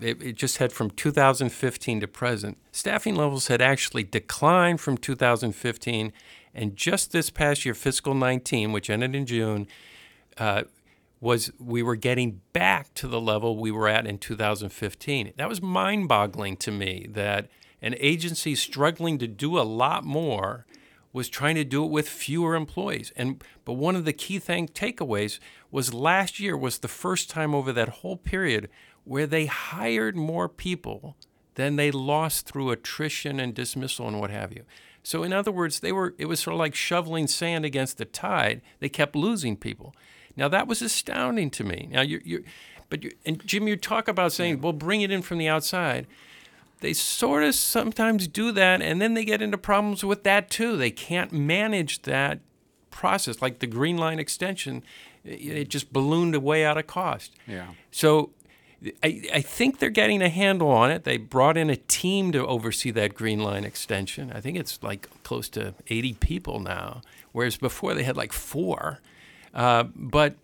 it, 0.01 0.37
just 0.37 0.59
had 0.59 0.72
from 0.72 0.90
2015 0.90 2.01
to 2.01 2.09
present, 2.09 2.59
staffing 2.72 3.16
levels 3.16 3.49
had 3.49 3.61
actually 3.61 4.05
declined 4.05 4.81
from 4.81 4.96
2015. 4.99 6.12
And 6.55 6.77
just 6.77 7.12
this 7.12 7.31
past 7.31 7.64
year, 7.64 7.75
fiscal 7.75 8.14
19, 8.14 8.72
which 8.72 8.90
ended 8.90 9.14
in 9.14 9.27
June, 9.27 9.66
uh, 10.38 10.64
was 11.20 11.51
we 11.59 11.83
were 11.83 11.96
getting 11.96 12.40
back 12.53 12.92
to 12.94 13.09
the 13.09 13.20
level 13.20 13.57
we 13.57 13.70
were 13.70 13.88
at 13.88 14.07
in 14.07 14.18
2015. 14.18 15.33
That 15.37 15.49
was 15.49 15.62
mind 15.62 16.09
boggling 16.09 16.57
to 16.59 16.70
me 16.70 17.07
that 17.11 17.49
an 17.81 17.94
agency 17.99 18.55
struggling 18.55 19.18
to 19.18 19.27
do 19.27 19.59
a 19.59 19.62
lot 19.62 20.05
more 20.05 20.66
was 21.12 21.29
trying 21.31 21.55
to 21.55 21.64
do 21.64 21.83
it 21.83 21.90
with 21.90 22.09
fewer 22.09 22.55
employees. 22.55 23.11
And 23.16 23.42
but 23.64 23.72
one 23.75 23.96
of 23.96 24.05
the 24.05 24.12
key 24.12 24.38
thing 24.38 24.68
takeaways 24.68 25.38
was 25.70 25.94
last 25.94 26.38
year 26.38 26.57
was 26.57 26.79
the 26.79 26.88
first 26.88 27.31
time 27.31 27.55
over 27.55 27.72
that 27.72 27.88
whole 27.88 28.18
period 28.18 28.68
where 29.07 29.27
they 29.27 29.47
hired 29.47 30.16
more 30.16 30.49
people 30.49 31.16
than 31.55 31.77
they 31.77 31.90
lost 31.90 32.47
through 32.47 32.71
attrition 32.71 33.40
and 33.40 33.55
dismissal 33.55 34.07
and 34.09 34.21
what 34.21 34.31
have 34.31 34.53
you. 34.53 34.64
So 35.03 35.23
in 35.23 35.33
other 35.33 35.53
words, 35.53 35.81
they 35.81 35.92
were 35.92 36.14
it 36.19 36.27
was 36.27 36.40
sort 36.40 36.53
of 36.55 36.59
like 36.59 36.75
shoveling 36.75 37.27
sand 37.29 37.64
against 37.64 37.97
the 37.97 38.05
tide. 38.05 38.61
They 38.81 38.88
kept 38.88 39.16
losing 39.16 39.57
people. 39.57 39.95
Now 40.37 40.49
that 40.49 40.66
was 40.66 40.83
astounding 40.83 41.51
to 41.51 41.64
me. 41.64 41.88
Now 41.90 42.03
you 42.03 42.21
you 42.25 42.45
but 42.90 43.03
you 43.05 43.12
and 43.25 43.45
Jim, 43.47 43.66
you 43.69 43.77
talk 43.77 44.09
about 44.09 44.33
saying, 44.33 44.61
well, 44.61 44.73
bring 44.73 45.01
it 45.01 45.11
in 45.11 45.23
from 45.23 45.38
the 45.38 45.49
outside 45.49 46.07
they 46.81 46.92
sort 46.92 47.42
of 47.42 47.55
sometimes 47.55 48.29
do 48.29 48.53
that 48.53 48.83
and 48.83 49.01
then 49.01 49.14
they 49.14 49.25
get 49.25 49.40
into 49.40 49.57
problems 49.57 50.05
with 50.05 50.25
that 50.25 50.51
too 50.51 50.77
they 50.77 50.90
can't 50.90 51.33
manage 51.33 52.03
that 52.03 52.38
process 52.90 53.40
like 53.40 53.61
the 53.61 53.66
green 53.66 53.97
line 53.97 54.19
extension 54.19 54.83
it 55.25 55.69
just 55.71 55.90
ballooned 55.90 56.37
way 56.42 56.66
out 56.66 56.77
of 56.77 56.87
cost 56.87 57.33
Yeah. 57.47 57.69
so 57.90 58.31
I, 59.03 59.23
I 59.35 59.41
think 59.41 59.79
they're 59.79 59.91
getting 59.91 60.23
a 60.23 60.29
handle 60.29 60.69
on 60.69 60.91
it. 60.91 61.05
They 61.05 61.17
brought 61.17 61.57
in 61.57 61.71
a 61.71 61.77
team 61.77 62.33
to 62.33 62.47
oversee 62.47 62.91
that 62.93 63.15
Green 63.15 63.41
Line 63.41 63.65
extension. 63.65 64.31
I 64.33 64.41
think 64.41 64.59
it's 64.59 64.83
like 64.83 65.09
close 65.23 65.49
to 65.51 65.75
80 65.89 66.15
people 66.15 66.61
now, 66.61 67.01
whereas 67.33 67.57
before 67.57 67.95
they 67.95 68.03
had 68.03 68.17
like 68.17 68.33
four. 68.33 69.01
Uh, 69.55 69.85
but 69.95 70.37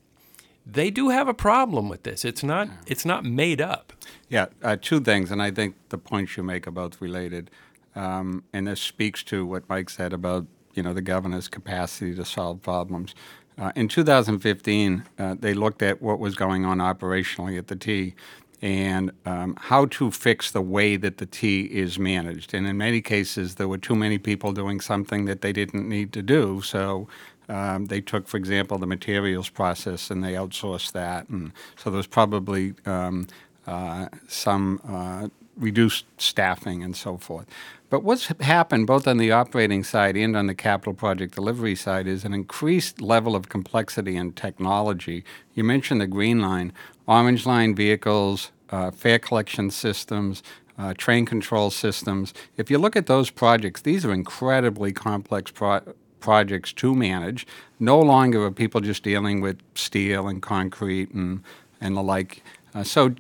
they 0.65 0.91
do 0.91 1.11
have 1.11 1.29
a 1.29 1.35
problem 1.35 1.89
with 1.89 2.05
this. 2.05 2.25
It's 2.25 2.43
not 2.43 2.69
it's 2.87 3.05
not 3.05 3.25
made 3.25 3.61
up. 3.61 3.93
Yeah, 4.29 4.47
uh, 4.63 4.77
two 4.81 5.01
things, 5.01 5.31
and 5.31 5.43
I 5.43 5.51
think 5.51 5.75
the 5.91 5.99
points 5.99 6.37
you 6.37 6.43
make 6.43 6.67
are 6.67 6.73
both 6.73 7.01
related. 7.01 7.51
Um, 7.95 8.45
and 8.53 8.67
this 8.67 8.81
speaks 8.81 9.23
to 9.25 9.45
what 9.45 9.69
Mike 9.69 9.91
said 9.91 10.13
about 10.13 10.47
you 10.75 10.83
know 10.83 10.95
the 10.95 11.03
governor's 11.03 11.49
capacity 11.49 12.15
to 12.15 12.25
solve 12.25 12.63
problems. 12.63 13.15
Uh, 13.63 13.71
in 13.77 13.87
2015, 13.87 15.05
uh, 15.21 15.37
they 15.39 15.55
looked 15.55 15.83
at 15.83 16.03
what 16.03 16.19
was 16.19 16.35
going 16.35 16.65
on 16.65 16.79
operationally 16.79 17.57
at 17.57 17.69
the 17.69 17.77
T, 17.77 18.13
and 18.61 19.13
um, 19.25 19.57
how 19.57 19.87
to 19.87 20.11
fix 20.11 20.51
the 20.51 20.61
way 20.61 20.97
that 20.97 21.19
the 21.19 21.27
T 21.27 21.63
is 21.67 21.97
managed. 21.97 22.55
And 22.55 22.67
in 22.67 22.77
many 22.77 23.01
cases, 23.01 23.55
there 23.55 23.69
were 23.69 23.79
too 23.79 23.95
many 23.95 24.19
people 24.19 24.51
doing 24.51 24.81
something 24.81 25.27
that 25.27 25.43
they 25.43 25.53
didn't 25.53 25.89
need 25.89 26.13
to 26.15 26.23
do. 26.23 26.61
So 26.63 27.07
um, 27.49 27.87
they 27.87 28.01
took, 28.01 28.27
for 28.27 28.37
example, 28.37 28.79
the 28.79 28.87
materials 28.87 29.49
process 29.49 30.11
and 30.11 30.25
they 30.25 30.33
outsourced 30.33 30.91
that. 30.93 31.29
And 31.29 31.53
so 31.77 31.91
there 31.91 31.99
was 31.99 32.09
probably 32.09 32.75
um, 32.85 33.29
uh, 33.69 34.09
some 34.27 34.81
uh, 34.89 35.29
reduced 35.57 36.05
staffing 36.19 36.83
and 36.83 36.97
so 36.97 37.17
forth. 37.17 37.47
But 37.91 38.05
what's 38.05 38.29
happened 38.41 38.87
both 38.87 39.07
on 39.07 39.19
the 39.19 39.33
operating 39.33 39.85
side 39.85 40.17
and 40.17 40.35
on 40.35 40.47
the 40.47 40.55
capital 40.55 40.95
project 40.95 41.35
delivery 41.35 41.75
side 41.77 42.07
is 42.07 42.25
an 42.25 42.33
increased 42.33 43.03
level 43.03 43.37
of 43.37 43.51
complexity 43.51 44.17
and 44.17 44.35
technology. 44.35 45.25
You 45.55 45.65
mentioned 45.65 46.01
the 46.01 46.07
Green 46.07 46.41
Line, 46.41 46.73
Orange 47.07 47.45
Line 47.45 47.75
vehicles, 47.75 48.51
uh, 48.71 48.91
fare 48.91 49.19
collection 49.19 49.71
systems, 49.71 50.43
uh, 50.79 50.95
train 50.95 51.27
control 51.27 51.71
systems. 51.71 52.33
If 52.57 52.71
you 52.71 52.79
look 52.79 52.97
at 52.97 53.07
those 53.07 53.31
projects, 53.31 53.83
these 53.83 54.07
are 54.07 54.13
incredibly 54.13 54.93
complex 54.93 55.51
pro- 55.51 55.83
projects 56.21 56.73
to 56.73 56.95
manage. 56.95 57.47
No 57.79 58.01
longer 58.01 58.43
are 58.45 58.51
people 58.51 58.81
just 58.81 59.03
dealing 59.03 59.43
with 59.43 59.59
steel 59.75 60.29
and 60.29 60.41
concrete 60.41 61.11
and, 61.11 61.43
and 61.81 61.97
the 61.97 62.03
like. 62.03 62.43
Uh, 62.75 62.85
so 62.85 63.15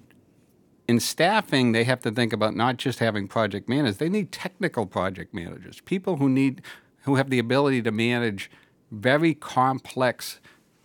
in 0.88 1.00
staffing, 1.00 1.72
they 1.72 1.84
have 1.84 2.00
to 2.00 2.10
think 2.10 2.32
about 2.32 2.56
not 2.56 2.76
just 2.76 2.98
having 2.98 3.28
project 3.28 3.68
managers. 3.68 3.98
They 3.98 4.08
need 4.08 4.32
technical 4.32 4.86
project 4.86 5.32
managers, 5.32 5.80
people 5.80 6.16
who 6.16 6.28
need, 6.28 6.62
who 7.02 7.16
have 7.16 7.30
the 7.30 7.38
ability 7.38 7.82
to 7.82 7.90
manage 7.90 8.50
very 8.90 9.34
complex 9.34 10.40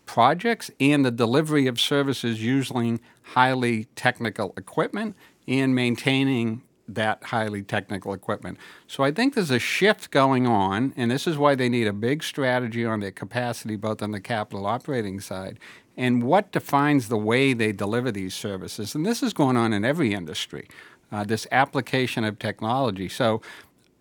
projects 0.05 0.71
and 0.79 1.05
the 1.05 1.12
delivery 1.12 1.67
of 1.67 1.79
services 1.79 2.41
using 2.43 2.99
highly 3.21 3.86
technical 3.95 4.53
equipment 4.55 5.15
and 5.47 5.75
maintaining 5.75 6.63
that 6.88 7.23
highly 7.26 7.62
technical 7.62 8.13
equipment. 8.13 8.58
So 8.88 9.04
I 9.04 9.12
think 9.12 9.36
there's 9.36 9.52
a 9.52 9.60
shift 9.60 10.12
going 10.12 10.47
on, 10.47 10.93
and 10.95 11.12
this 11.12 11.28
is 11.28 11.38
why 11.38 11.56
they 11.56 11.69
need 11.69 11.88
a 11.88 11.93
big 11.93 12.23
strategy 12.23 12.86
on 12.86 13.00
their 13.02 13.12
capacity, 13.12 13.76
both 13.76 14.02
on 14.02 14.12
the 14.12 14.21
capital 14.21 14.65
operating 14.65 15.19
side 15.19 15.60
and 15.97 16.21
what 16.21 16.52
defines 16.52 17.10
the 17.10 17.17
way 17.17 17.54
they 17.54 17.71
deliver 17.71 18.12
these 18.12 18.36
services. 18.36 18.93
And 18.93 19.06
this 19.06 19.23
is 19.23 19.34
going 19.34 19.58
on 19.58 19.73
in 19.73 19.84
every 19.84 20.13
industry, 20.13 20.69
uh, 21.12 21.23
this 21.23 21.47
application 21.52 22.23
of 22.23 22.38
technology. 22.38 23.10
So 23.10 23.41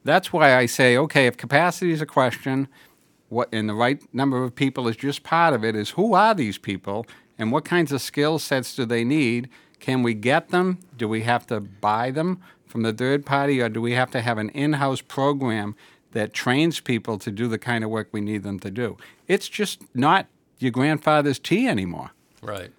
that's 0.05 0.33
why 0.33 0.55
I 0.55 0.67
say, 0.67 0.97
okay, 0.99 1.27
if 1.27 1.39
capacity 1.39 1.91
is 1.93 2.03
a 2.03 2.07
question, 2.07 2.69
what 3.29 3.49
and 3.51 3.69
the 3.69 3.75
right 3.75 4.03
number 4.15 4.45
of 4.45 4.55
people 4.55 4.87
is 4.87 4.97
just 4.97 5.23
part 5.23 5.55
of 5.55 5.65
it, 5.65 5.75
is 5.75 5.91
who 5.91 6.15
are 6.15 6.35
these 6.35 6.59
people 6.59 7.07
and 7.39 7.51
what 7.51 7.65
kinds 7.65 7.91
of 7.91 8.03
skill 8.03 8.39
sets 8.39 8.77
do 8.77 8.85
they 8.85 9.03
need? 9.03 9.49
Can 9.81 10.03
we 10.03 10.15
get 10.15 10.51
them? 10.51 10.79
Do 10.97 11.09
we 11.09 11.23
have 11.23 11.47
to 11.49 11.61
buy 11.61 12.11
them 12.11 12.41
from 12.77 12.83
the 12.83 12.93
third 12.93 13.25
party, 13.25 13.63
or 13.63 13.71
do 13.71 13.81
we 13.81 13.93
have 13.93 14.11
to 14.11 14.21
have 14.21 14.37
an 14.37 14.51
in 14.51 14.75
house 14.75 15.01
program 15.01 15.75
that 16.13 16.35
trains 16.35 16.79
people 16.79 17.19
to 17.19 17.31
do 17.31 17.49
the 17.49 17.57
kind 17.57 17.83
of 17.83 17.89
work 17.89 18.09
we 18.13 18.21
need 18.21 18.43
them 18.43 18.59
to 18.61 18.71
do? 18.71 18.99
It's 19.29 19.49
just 19.49 19.81
not 19.95 20.27
your 20.59 20.73
grandfather's 20.73 21.39
T 21.39 21.67
anymore. 21.67 22.11
Right. 22.43 22.71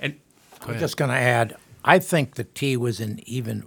And 0.00 0.20
I'm 0.64 0.78
just 0.78 0.96
going 0.96 1.10
to 1.10 1.16
add, 1.16 1.56
I 1.84 1.98
think 1.98 2.36
the 2.36 2.44
T 2.44 2.76
was 2.76 3.00
in 3.00 3.18
even 3.28 3.64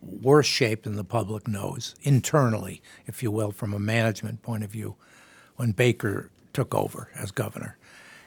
worse 0.00 0.46
shape 0.46 0.84
than 0.84 0.96
the 0.96 1.04
public 1.04 1.46
knows 1.46 1.94
internally, 2.00 2.80
if 3.06 3.22
you 3.22 3.30
will, 3.30 3.52
from 3.52 3.74
a 3.74 3.78
management 3.78 4.40
point 4.40 4.64
of 4.64 4.70
view, 4.70 4.96
when 5.56 5.72
Baker 5.72 6.30
took 6.54 6.74
over 6.74 7.10
as 7.14 7.30
governor. 7.30 7.76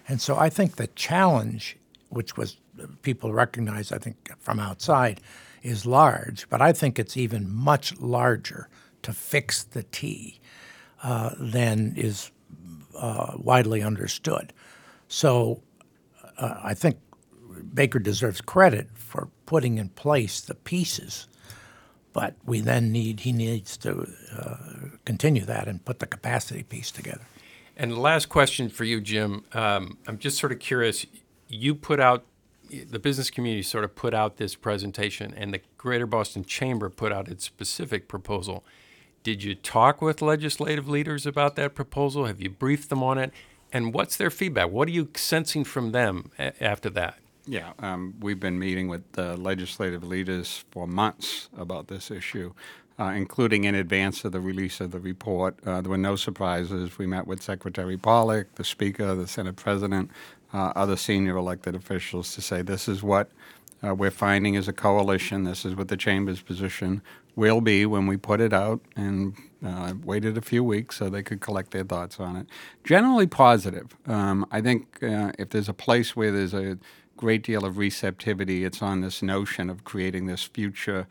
And 0.08 0.22
so 0.22 0.38
I 0.38 0.52
think 0.52 0.76
the 0.76 0.86
challenge, 0.86 1.76
which 2.10 2.38
was 2.38 2.58
uh, 2.80 2.86
people 3.02 3.34
recognize, 3.34 3.92
I 3.92 3.98
think, 3.98 4.30
from 4.38 4.60
outside, 4.60 5.22
is 5.64 5.86
large, 5.86 6.48
but 6.50 6.62
I 6.62 6.74
think 6.74 7.00
it's 7.00 7.18
even 7.18 7.50
much 7.50 7.98
larger 8.00 8.70
to 9.02 9.14
fix 9.14 9.64
the 9.64 9.84
T 9.84 10.40
uh, 11.02 11.32
than 11.40 11.94
is 11.98 12.32
uh, 12.98 13.34
widely 13.38 13.82
understood. 13.82 14.54
So 15.08 15.62
uh, 16.38 16.60
I 16.64 16.74
think 16.74 16.98
Baker 17.74 18.00
deserves 18.00 18.42
credit 18.42 18.90
for 18.96 19.30
putting 19.46 19.78
in 19.78 19.90
place 19.90 20.42
the 20.42 20.56
pieces, 20.56 21.28
but 22.12 22.36
we 22.46 22.60
then 22.62 22.92
need 22.92 23.22
he 23.22 23.32
needs 23.32 23.78
to 23.78 24.08
uh, 24.38 24.58
continue 25.06 25.46
that 25.46 25.68
and 25.68 25.84
put 25.84 26.00
the 26.00 26.08
capacity 26.08 26.64
piece 26.64 26.92
together. 26.92 27.26
And 27.76 27.92
the 27.92 28.00
last 28.00 28.30
question 28.30 28.70
for 28.70 28.84
you, 28.84 29.02
Jim. 29.02 29.46
Um, 29.54 29.98
I'm 30.08 30.18
just 30.20 30.38
sort 30.38 30.52
of 30.52 30.60
curious. 30.60 31.06
You 31.48 31.74
put 31.74 32.00
out 32.00 32.26
the 32.82 33.00
business 33.00 33.30
community 33.30 33.64
sort 33.64 33.84
of 33.84 33.96
put 33.96 34.14
out 34.14 34.38
this 34.38 34.56
presentation, 34.56 35.34
and 35.36 35.54
the 35.54 35.62
Greater 35.78 36.06
Boston 36.06 36.44
Chamber 36.44 36.90
put 36.90 37.12
out 37.12 37.28
its 37.28 37.46
specific 37.46 38.08
proposal. 38.08 38.64
Did 39.24 39.44
you 39.44 39.56
talk 39.56 40.02
with 40.02 40.22
legislative 40.22 40.90
leaders 40.90 41.26
about 41.26 41.56
that 41.56 41.76
proposal? 41.76 42.26
Have 42.26 42.42
you 42.42 42.50
briefed 42.50 42.90
them 42.90 43.02
on 43.02 43.18
it? 43.18 43.32
And 43.72 43.94
what's 43.94 44.18
their 44.18 44.30
feedback? 44.30 44.70
What 44.70 44.88
are 44.88 44.92
you 44.92 45.10
sensing 45.16 45.64
from 45.64 45.92
them 45.92 46.32
a- 46.38 46.62
after 46.64 46.90
that? 46.92 47.20
Yeah, 47.46 47.74
um, 47.80 48.14
we've 48.20 48.40
been 48.40 48.60
meeting 48.60 48.88
with 48.88 49.10
the 49.14 49.36
legislative 49.36 50.04
leaders 50.04 50.64
for 50.72 50.88
months 50.88 51.50
about 51.58 51.88
this 51.88 52.10
issue, 52.12 52.54
uh, 53.00 53.06
including 53.06 53.66
in 53.66 53.76
advance 53.76 54.24
of 54.24 54.32
the 54.32 54.40
release 54.40 54.80
of 54.80 54.92
the 54.92 55.00
report. 55.00 55.56
Uh, 55.66 55.82
there 55.82 55.90
were 55.90 55.98
no 55.98 56.16
surprises. 56.16 56.98
We 56.98 57.06
met 57.06 57.28
with 57.28 57.42
Secretary 57.42 57.98
Pollack, 57.98 58.56
the 58.56 58.64
Speaker, 58.64 59.16
the 59.16 59.28
Senate 59.28 59.56
President, 59.58 60.10
uh, 60.54 60.72
other 60.76 60.96
senior 60.96 61.36
elected 61.36 61.76
officials 61.76 62.34
to 62.36 62.42
say 62.42 62.62
this 62.62 62.88
is 62.88 63.02
what 63.04 63.32
uh, 63.86 63.94
we're 63.94 64.12
finding 64.12 64.56
as 64.56 64.68
a 64.68 64.74
coalition. 64.74 65.44
This 65.44 65.66
is 65.66 65.76
what 65.76 65.88
the 65.90 65.98
Chamber's 65.98 66.42
position 66.42 67.02
will 67.36 67.62
be 67.62 67.86
when 67.86 68.06
we 68.08 68.16
put 68.16 68.40
it 68.40 68.54
out, 68.54 68.80
and 68.96 69.36
uh, 69.66 69.94
waited 70.04 70.38
a 70.38 70.42
few 70.42 70.64
weeks 70.64 70.98
so 70.98 71.10
they 71.10 71.24
could 71.24 71.42
collect 71.42 71.72
their 71.72 71.84
thoughts 71.84 72.20
on 72.20 72.36
it. 72.36 72.48
Generally 72.84 73.28
positive. 73.28 73.96
Um, 74.06 74.46
I 74.52 74.62
think 74.62 75.02
uh, 75.02 75.32
if 75.40 75.50
there's 75.50 75.70
a 75.70 75.74
place 75.74 76.16
where 76.16 76.32
there's 76.32 76.54
a 76.54 76.78
great 77.18 77.44
deal 77.44 77.66
of 77.66 77.78
receptivity, 77.78 78.64
it's 78.64 78.82
on 78.82 79.02
this 79.02 79.22
notion 79.22 79.70
of 79.70 79.84
creating 79.84 80.28
this 80.28 80.44
future, 80.44 81.08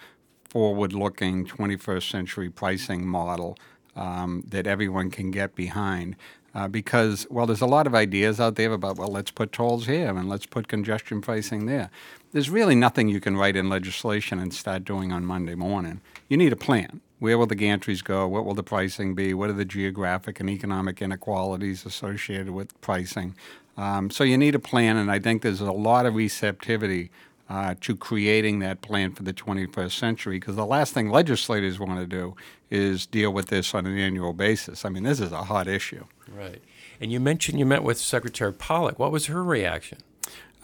forward-looking 0.49 1.47
21st 1.47 2.11
century 2.11 2.51
pricing 2.51 3.07
model 3.07 3.57
um, 3.97 4.45
that 4.49 4.67
everyone 4.67 5.11
can 5.11 5.31
get 5.31 5.55
behind. 5.55 6.17
Uh, 6.55 6.69
because, 6.69 7.27
well, 7.31 7.47
there's 7.47 7.63
a 7.63 7.67
lot 7.67 7.87
of 7.87 7.95
ideas 7.95 8.39
out 8.39 8.57
there 8.57 8.73
about, 8.73 8.99
well, 8.99 9.09
let's 9.09 9.31
put 9.31 9.53
tolls 9.53 9.87
here 9.87 10.11
and 10.11 10.29
let's 10.29 10.45
put 10.45 10.69
congestion 10.69 11.23
pricing 11.23 11.65
there. 11.65 11.91
There's 12.33 12.51
really 12.51 12.75
nothing 12.75 13.09
you 13.09 13.21
can 13.21 13.37
write 13.37 13.57
in 13.57 13.71
legislation 13.71 14.39
and 14.39 14.53
start 14.53 14.85
doing 14.85 15.13
on 15.13 15.25
Monday 15.25 15.55
morning. 15.55 16.01
You 16.29 16.37
need 16.37 16.53
a 16.53 16.57
plan. 16.57 17.01
Where 17.21 17.39
will 17.39 17.47
the 17.47 17.57
gantries 17.57 18.03
go? 18.03 18.27
What 18.29 18.45
will 18.45 18.55
the 18.55 18.63
pricing 18.63 19.15
be? 19.15 19.33
What 19.33 19.49
are 19.49 19.55
the 19.55 19.65
geographic 19.65 20.41
and 20.41 20.51
economic 20.51 21.01
inequalities 21.01 21.87
associated 21.87 22.51
with 22.51 22.79
pricing? 22.81 23.35
Um, 23.77 24.11
so 24.11 24.23
you 24.25 24.37
need 24.37 24.55
a 24.55 24.59
plan, 24.59 24.97
and 24.97 25.11
I 25.11 25.19
think 25.19 25.43
there's 25.43 25.61
a 25.61 25.73
lot 25.73 26.05
of 26.05 26.15
receptivity 26.15 27.11
uh, 27.49 27.75
to 27.81 27.97
creating 27.97 28.61
that 28.61 28.81
plan 28.81 29.13
for 29.13 29.23
the 29.23 29.33
21st 29.33 29.93
century 29.93 30.39
because 30.39 30.57
the 30.57 30.67
last 30.67 30.95
thing 30.95 31.11
legislators 31.11 31.79
want 31.79 31.99
to 31.99 32.07
do 32.07 32.35
is 32.71 33.07
deal 33.07 33.33
with 33.33 33.49
this 33.49 33.75
on 33.75 33.87
an 33.87 33.99
annual 33.99 34.33
basis. 34.33 34.85
I 34.85 34.89
mean, 34.89 35.03
this 35.03 35.21
is 35.21 35.33
a 35.33 35.45
hot 35.45 35.69
issue. 35.69 36.05
Right. 36.29 36.63
And 37.01 37.13
you 37.13 37.21
mentioned 37.21 37.59
you 37.59 37.67
met 37.67 37.83
with 37.83 37.99
Secretary 37.99 38.53
Pollack. 38.53 38.99
What 38.99 39.13
was 39.13 39.27
her 39.27 39.43
reaction? 39.43 39.99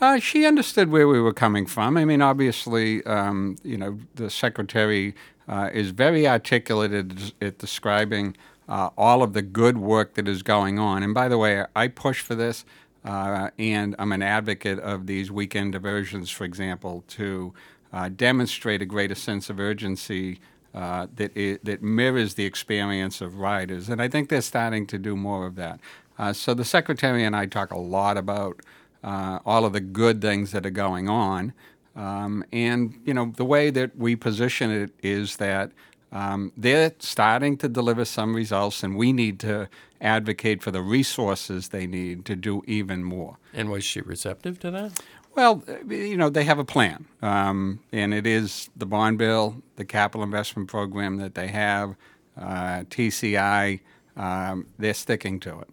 Uh, 0.00 0.20
she 0.20 0.46
understood 0.46 0.90
where 0.90 1.08
we 1.08 1.20
were 1.20 1.32
coming 1.32 1.66
from. 1.66 1.96
I 1.96 2.04
mean, 2.04 2.22
obviously, 2.22 3.04
um, 3.04 3.56
you 3.64 3.76
know, 3.76 3.98
the 4.14 4.30
secretary 4.30 5.14
uh, 5.48 5.70
is 5.72 5.90
very 5.90 6.26
articulate 6.26 6.92
at, 6.92 7.32
at 7.42 7.58
describing 7.58 8.36
uh, 8.68 8.90
all 8.96 9.22
of 9.22 9.32
the 9.32 9.42
good 9.42 9.78
work 9.78 10.14
that 10.14 10.28
is 10.28 10.42
going 10.42 10.78
on. 10.78 11.02
And 11.02 11.14
by 11.14 11.28
the 11.28 11.38
way, 11.38 11.64
I 11.74 11.88
push 11.88 12.20
for 12.20 12.34
this, 12.36 12.64
uh, 13.08 13.48
and 13.58 13.96
I'm 13.98 14.12
an 14.12 14.20
advocate 14.22 14.78
of 14.80 15.06
these 15.06 15.32
weekend 15.32 15.72
diversions, 15.72 16.30
for 16.30 16.44
example, 16.44 17.04
to 17.08 17.54
uh, 17.90 18.10
demonstrate 18.10 18.82
a 18.82 18.84
greater 18.84 19.14
sense 19.14 19.48
of 19.48 19.58
urgency 19.58 20.40
uh, 20.74 21.06
that 21.16 21.34
it, 21.34 21.64
that 21.64 21.82
mirrors 21.82 22.34
the 22.34 22.44
experience 22.44 23.22
of 23.22 23.38
riders, 23.38 23.88
and 23.88 24.02
I 24.02 24.08
think 24.08 24.28
they're 24.28 24.42
starting 24.42 24.86
to 24.88 24.98
do 24.98 25.16
more 25.16 25.46
of 25.46 25.54
that. 25.54 25.80
Uh, 26.18 26.34
so 26.34 26.52
the 26.52 26.66
secretary 26.66 27.24
and 27.24 27.34
I 27.34 27.46
talk 27.46 27.72
a 27.72 27.78
lot 27.78 28.18
about 28.18 28.60
uh, 29.02 29.38
all 29.46 29.64
of 29.64 29.72
the 29.72 29.80
good 29.80 30.20
things 30.20 30.52
that 30.52 30.66
are 30.66 30.70
going 30.70 31.08
on, 31.08 31.54
um, 31.96 32.44
and 32.52 33.00
you 33.06 33.14
know 33.14 33.32
the 33.34 33.44
way 33.46 33.70
that 33.70 33.96
we 33.96 34.16
position 34.16 34.70
it 34.70 34.90
is 35.02 35.36
that 35.36 35.72
um, 36.12 36.52
they're 36.56 36.94
starting 36.98 37.56
to 37.58 37.68
deliver 37.68 38.04
some 38.04 38.34
results, 38.34 38.82
and 38.82 38.96
we 38.96 39.12
need 39.12 39.38
to 39.40 39.68
advocate 40.00 40.62
for 40.62 40.70
the 40.70 40.82
resources 40.82 41.68
they 41.68 41.86
need 41.86 42.24
to 42.26 42.36
do 42.36 42.62
even 42.66 43.04
more. 43.04 43.38
And 43.52 43.70
was 43.70 43.84
she 43.84 44.00
receptive 44.00 44.58
to 44.60 44.70
that? 44.70 45.02
Well, 45.34 45.62
you 45.86 46.16
know, 46.16 46.30
they 46.30 46.44
have 46.44 46.58
a 46.58 46.64
plan, 46.64 47.06
um, 47.22 47.80
and 47.92 48.12
it 48.14 48.26
is 48.26 48.70
the 48.76 48.86
bond 48.86 49.18
bill, 49.18 49.62
the 49.76 49.84
capital 49.84 50.24
investment 50.24 50.68
program 50.68 51.18
that 51.18 51.34
they 51.34 51.48
have, 51.48 51.94
uh, 52.36 52.84
TCI. 52.90 53.80
Um, 54.16 54.66
they're 54.78 54.94
sticking 54.94 55.38
to 55.40 55.60
it. 55.60 55.68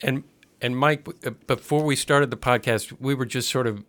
And 0.00 0.24
and 0.60 0.76
Mike, 0.76 1.06
before 1.46 1.82
we 1.82 1.96
started 1.96 2.30
the 2.30 2.36
podcast, 2.36 2.96
we 3.00 3.14
were 3.14 3.26
just 3.26 3.50
sort 3.50 3.66
of 3.66 3.84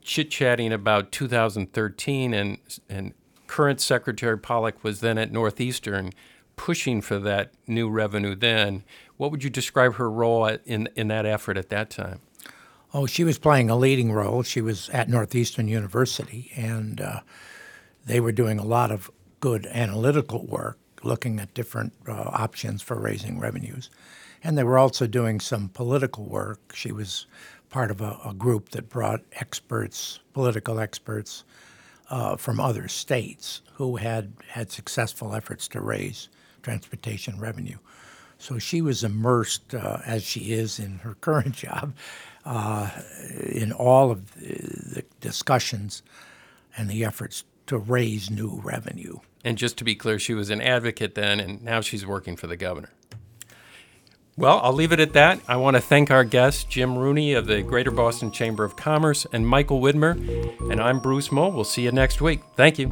chit 0.00 0.30
chatting 0.30 0.72
about 0.72 1.12
2013, 1.12 2.32
and 2.32 2.58
and 2.88 3.12
current 3.54 3.80
Secretary 3.80 4.36
Pollack 4.36 4.82
was 4.82 4.98
then 4.98 5.16
at 5.16 5.30
Northeastern, 5.30 6.10
pushing 6.56 7.00
for 7.00 7.20
that 7.20 7.52
new 7.68 7.88
revenue. 7.88 8.34
Then, 8.34 8.82
what 9.16 9.30
would 9.30 9.44
you 9.44 9.50
describe 9.50 9.94
her 9.94 10.10
role 10.10 10.44
in 10.66 10.88
in 10.96 11.06
that 11.06 11.24
effort 11.24 11.56
at 11.56 11.68
that 11.68 11.88
time? 11.88 12.18
Oh, 12.92 13.06
she 13.06 13.22
was 13.22 13.38
playing 13.38 13.70
a 13.70 13.76
leading 13.76 14.10
role. 14.10 14.42
She 14.42 14.60
was 14.60 14.88
at 14.88 15.08
Northeastern 15.08 15.68
University, 15.68 16.50
and 16.56 17.00
uh, 17.00 17.20
they 18.04 18.18
were 18.18 18.32
doing 18.32 18.58
a 18.58 18.64
lot 18.64 18.90
of 18.90 19.08
good 19.38 19.66
analytical 19.66 20.44
work, 20.46 20.78
looking 21.04 21.38
at 21.38 21.54
different 21.54 21.92
uh, 22.08 22.12
options 22.12 22.82
for 22.82 22.98
raising 22.98 23.38
revenues. 23.38 23.88
And 24.42 24.58
they 24.58 24.64
were 24.64 24.78
also 24.78 25.06
doing 25.06 25.38
some 25.38 25.68
political 25.68 26.24
work. 26.24 26.72
She 26.74 26.90
was 26.90 27.26
part 27.70 27.92
of 27.92 28.00
a, 28.00 28.18
a 28.26 28.34
group 28.34 28.70
that 28.70 28.88
brought 28.88 29.20
experts, 29.30 30.18
political 30.32 30.80
experts, 30.80 31.44
uh, 32.10 32.36
from 32.36 32.60
other 32.60 32.88
states 32.88 33.62
who 33.74 33.96
had 33.96 34.32
had 34.48 34.70
successful 34.70 35.34
efforts 35.34 35.68
to 35.68 35.80
raise 35.80 36.28
transportation 36.62 37.38
revenue. 37.38 37.78
So 38.38 38.58
she 38.58 38.82
was 38.82 39.04
immersed, 39.04 39.74
uh, 39.74 39.98
as 40.04 40.22
she 40.22 40.52
is 40.52 40.78
in 40.78 40.98
her 40.98 41.14
current 41.20 41.54
job, 41.54 41.94
uh, 42.44 42.90
in 43.38 43.72
all 43.72 44.10
of 44.10 44.34
the 44.34 45.04
discussions 45.20 46.02
and 46.76 46.90
the 46.90 47.04
efforts 47.04 47.44
to 47.66 47.78
raise 47.78 48.30
new 48.30 48.60
revenue. 48.62 49.18
And 49.44 49.56
just 49.56 49.76
to 49.78 49.84
be 49.84 49.94
clear, 49.94 50.18
she 50.18 50.34
was 50.34 50.50
an 50.50 50.60
advocate 50.60 51.14
then, 51.14 51.40
and 51.40 51.62
now 51.62 51.80
she's 51.80 52.04
working 52.06 52.36
for 52.36 52.46
the 52.46 52.56
governor. 52.56 52.90
Well, 54.36 54.60
I'll 54.64 54.72
leave 54.72 54.90
it 54.90 54.98
at 54.98 55.12
that. 55.12 55.40
I 55.46 55.56
want 55.56 55.76
to 55.76 55.80
thank 55.80 56.10
our 56.10 56.24
guests, 56.24 56.64
Jim 56.64 56.98
Rooney 56.98 57.34
of 57.34 57.46
the 57.46 57.62
Greater 57.62 57.92
Boston 57.92 58.32
Chamber 58.32 58.64
of 58.64 58.74
Commerce 58.74 59.26
and 59.32 59.46
Michael 59.46 59.80
Widmer. 59.80 60.18
And 60.70 60.80
I'm 60.80 60.98
Bruce 60.98 61.30
Mohl. 61.30 61.52
We'll 61.52 61.62
see 61.62 61.82
you 61.82 61.92
next 61.92 62.20
week. 62.20 62.42
Thank 62.56 62.80
you. 62.80 62.88